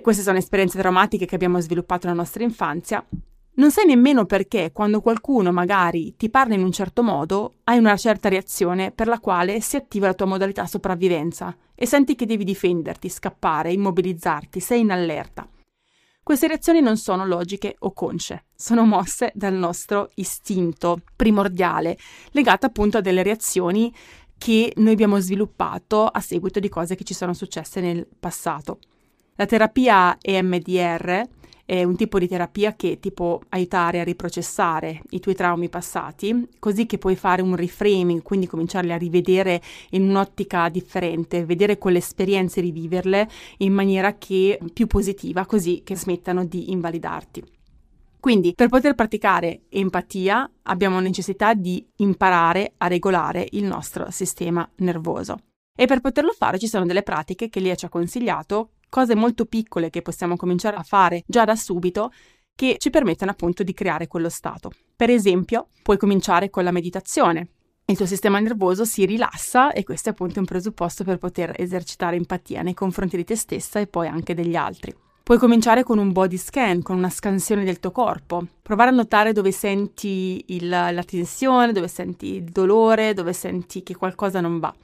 [0.00, 3.04] Queste sono esperienze traumatiche che abbiamo sviluppato nella nostra infanzia.
[3.52, 7.96] Non sai nemmeno perché quando qualcuno magari ti parla in un certo modo hai una
[7.96, 12.44] certa reazione per la quale si attiva la tua modalità sopravvivenza e senti che devi
[12.44, 15.48] difenderti, scappare, immobilizzarti, sei in allerta.
[16.22, 21.98] Queste reazioni non sono logiche o consce, sono mosse dal nostro istinto primordiale,
[22.30, 23.92] legato appunto a delle reazioni
[24.38, 28.78] che noi abbiamo sviluppato a seguito di cose che ci sono successe nel passato.
[29.34, 31.26] La terapia EMDR
[31.70, 36.48] è un tipo di terapia che ti può aiutare a riprocessare i tuoi traumi passati,
[36.58, 41.98] così che puoi fare un reframing, quindi cominciarli a rivedere in un'ottica differente, vedere quelle
[41.98, 47.44] esperienze riviverle in maniera che più positiva, così che smettano di invalidarti.
[48.18, 55.36] Quindi, per poter praticare empatia, abbiamo necessità di imparare a regolare il nostro sistema nervoso.
[55.78, 59.46] E per poterlo fare ci sono delle pratiche che Lia ci ha consigliato cose molto
[59.46, 62.12] piccole che possiamo cominciare a fare già da subito
[62.54, 64.70] che ci permettono appunto di creare quello stato.
[64.94, 67.48] Per esempio, puoi cominciare con la meditazione.
[67.86, 72.16] Il tuo sistema nervoso si rilassa e questo è appunto un presupposto per poter esercitare
[72.16, 74.94] empatia nei confronti di te stessa e poi anche degli altri.
[75.22, 78.44] Puoi cominciare con un body scan, con una scansione del tuo corpo.
[78.60, 83.94] Provare a notare dove senti il, la tensione, dove senti il dolore, dove senti che
[83.94, 84.74] qualcosa non va.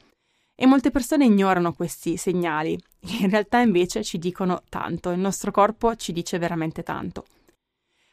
[0.58, 2.78] E molte persone ignorano questi segnali,
[3.20, 7.26] in realtà invece ci dicono tanto, il nostro corpo ci dice veramente tanto.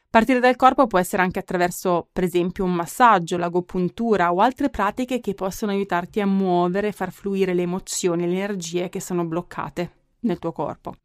[0.09, 5.21] Partire dal corpo può essere anche attraverso, per esempio, un massaggio, l'agopuntura o altre pratiche
[5.21, 9.23] che possono aiutarti a muovere e far fluire le emozioni e le energie che sono
[9.23, 10.95] bloccate nel tuo corpo.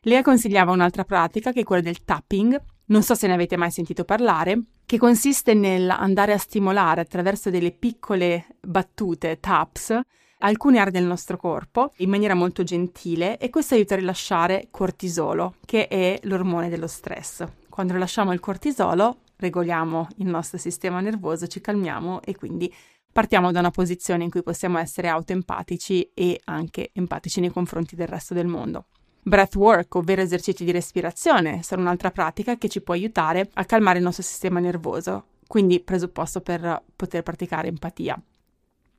[0.00, 3.70] Lea consigliava un'altra pratica che è quella del tapping, non so se ne avete mai
[3.70, 10.00] sentito parlare, che consiste nell'andare a stimolare attraverso delle piccole battute, taps,
[10.40, 15.54] alcune aree del nostro corpo in maniera molto gentile e questo aiuta a rilasciare cortisolo,
[15.64, 17.44] che è l'ormone dello stress.
[17.68, 22.72] Quando rilasciamo il cortisolo, regoliamo il nostro sistema nervoso, ci calmiamo e quindi
[23.12, 28.08] partiamo da una posizione in cui possiamo essere autoempatici e anche empatici nei confronti del
[28.08, 28.86] resto del mondo.
[29.22, 34.04] Breathwork, ovvero esercizi di respirazione, sono un'altra pratica che ci può aiutare a calmare il
[34.04, 38.20] nostro sistema nervoso, quindi presupposto per poter praticare empatia.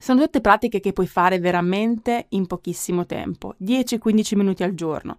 [0.01, 5.17] Sono tutte pratiche che puoi fare veramente in pochissimo tempo, 10-15 minuti al giorno.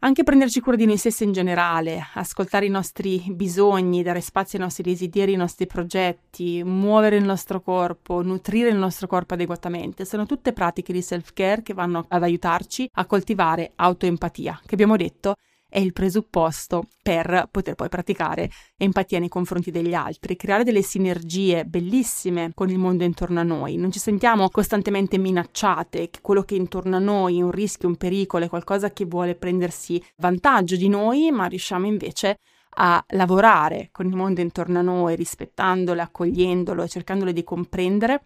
[0.00, 4.64] Anche prenderci cura di noi stessi in generale, ascoltare i nostri bisogni, dare spazio ai
[4.64, 10.26] nostri desideri, ai nostri progetti, muovere il nostro corpo, nutrire il nostro corpo adeguatamente, sono
[10.26, 15.36] tutte pratiche di self-care che vanno ad aiutarci a coltivare autoempatia, che abbiamo detto
[15.70, 21.64] è il presupposto per poter poi praticare empatia nei confronti degli altri, creare delle sinergie
[21.64, 23.76] bellissime con il mondo intorno a noi.
[23.76, 27.88] Non ci sentiamo costantemente minacciate, che quello che è intorno a noi è un rischio,
[27.88, 32.38] un pericolo, è qualcosa che vuole prendersi vantaggio di noi, ma riusciamo invece
[32.80, 38.22] a lavorare con il mondo intorno a noi, rispettandolo, accogliendolo, cercandolo di comprendere,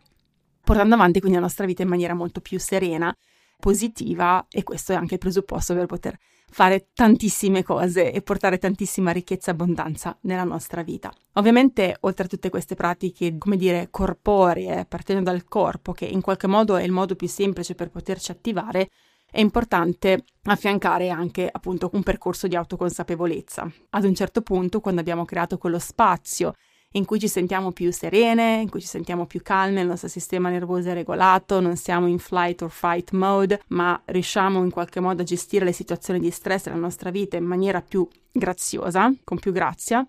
[0.62, 3.14] portando avanti quindi la nostra vita in maniera molto più serena,
[3.59, 6.18] positiva e questo è anche il presupposto per poter
[6.53, 11.11] fare tantissime cose e portare tantissima ricchezza e abbondanza nella nostra vita.
[11.35, 16.47] Ovviamente, oltre a tutte queste pratiche, come dire, corporee, partendo dal corpo, che in qualche
[16.47, 18.91] modo è il modo più semplice per poterci attivare,
[19.31, 23.73] è importante affiancare anche appunto un percorso di autoconsapevolezza.
[23.91, 26.53] Ad un certo punto, quando abbiamo creato quello spazio
[26.93, 30.49] in cui ci sentiamo più serene, in cui ci sentiamo più calme, il nostro sistema
[30.49, 35.22] nervoso è regolato, non siamo in flight or fight mode, ma riusciamo in qualche modo
[35.22, 39.53] a gestire le situazioni di stress della nostra vita in maniera più graziosa, con più
[39.53, 40.07] grazia,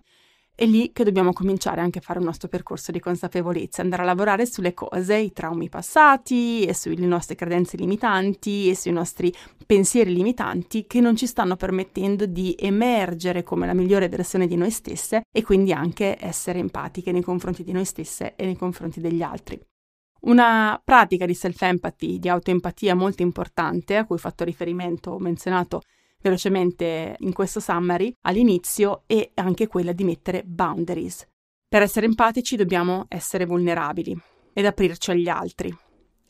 [0.56, 4.04] è lì che dobbiamo cominciare anche a fare il nostro percorso di consapevolezza, andare a
[4.04, 9.34] lavorare sulle cose, i traumi passati e sulle nostre credenze limitanti e sui nostri
[9.66, 14.70] pensieri limitanti che non ci stanno permettendo di emergere come la migliore versione di noi
[14.70, 19.22] stesse e quindi anche essere empatiche nei confronti di noi stesse e nei confronti degli
[19.22, 19.60] altri.
[20.20, 25.82] Una pratica di self-empathy, di autoempatia molto importante, a cui ho fatto riferimento, ho menzionato
[26.24, 31.26] velocemente in questo summary all'inizio è anche quella di mettere boundaries.
[31.68, 34.18] Per essere empatici dobbiamo essere vulnerabili
[34.54, 35.76] ed aprirci agli altri.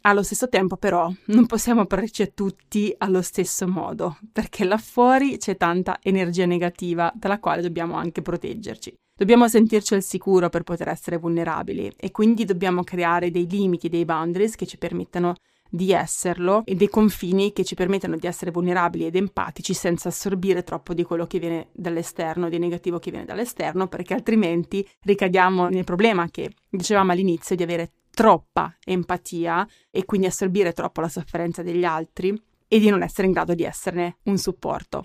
[0.06, 5.38] Allo stesso tempo però non possiamo aprirci a tutti allo stesso modo, perché là fuori
[5.38, 8.92] c'è tanta energia negativa dalla quale dobbiamo anche proteggerci.
[9.16, 14.04] Dobbiamo sentirci al sicuro per poter essere vulnerabili e quindi dobbiamo creare dei limiti, dei
[14.04, 15.34] boundaries che ci permettano
[15.74, 20.62] di esserlo e dei confini che ci permettono di essere vulnerabili ed empatici senza assorbire
[20.62, 25.82] troppo di quello che viene dall'esterno, di negativo che viene dall'esterno, perché altrimenti ricadiamo nel
[25.82, 31.84] problema che dicevamo all'inizio di avere troppa empatia e quindi assorbire troppo la sofferenza degli
[31.84, 35.00] altri e di non essere in grado di esserne un supporto.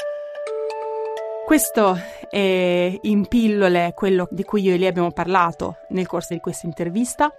[1.48, 1.98] Questo
[2.30, 6.68] è in pillole quello di cui io e lei abbiamo parlato nel corso di questa
[6.68, 7.34] intervista.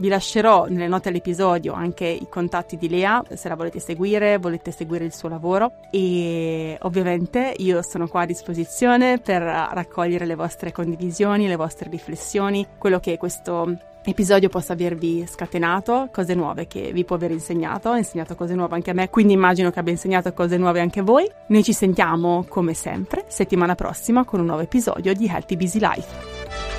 [0.00, 4.70] Vi lascerò nelle note all'episodio anche i contatti di Lea se la volete seguire, volete
[4.70, 10.72] seguire il suo lavoro e ovviamente io sono qua a disposizione per raccogliere le vostre
[10.72, 17.04] condivisioni, le vostre riflessioni, quello che questo episodio possa avervi scatenato cose nuove che vi
[17.04, 20.32] può aver insegnato, ha insegnato cose nuove anche a me, quindi immagino che abbia insegnato
[20.32, 21.30] cose nuove anche a voi.
[21.48, 26.69] Noi ci sentiamo come sempre settimana prossima con un nuovo episodio di Healthy Busy Life.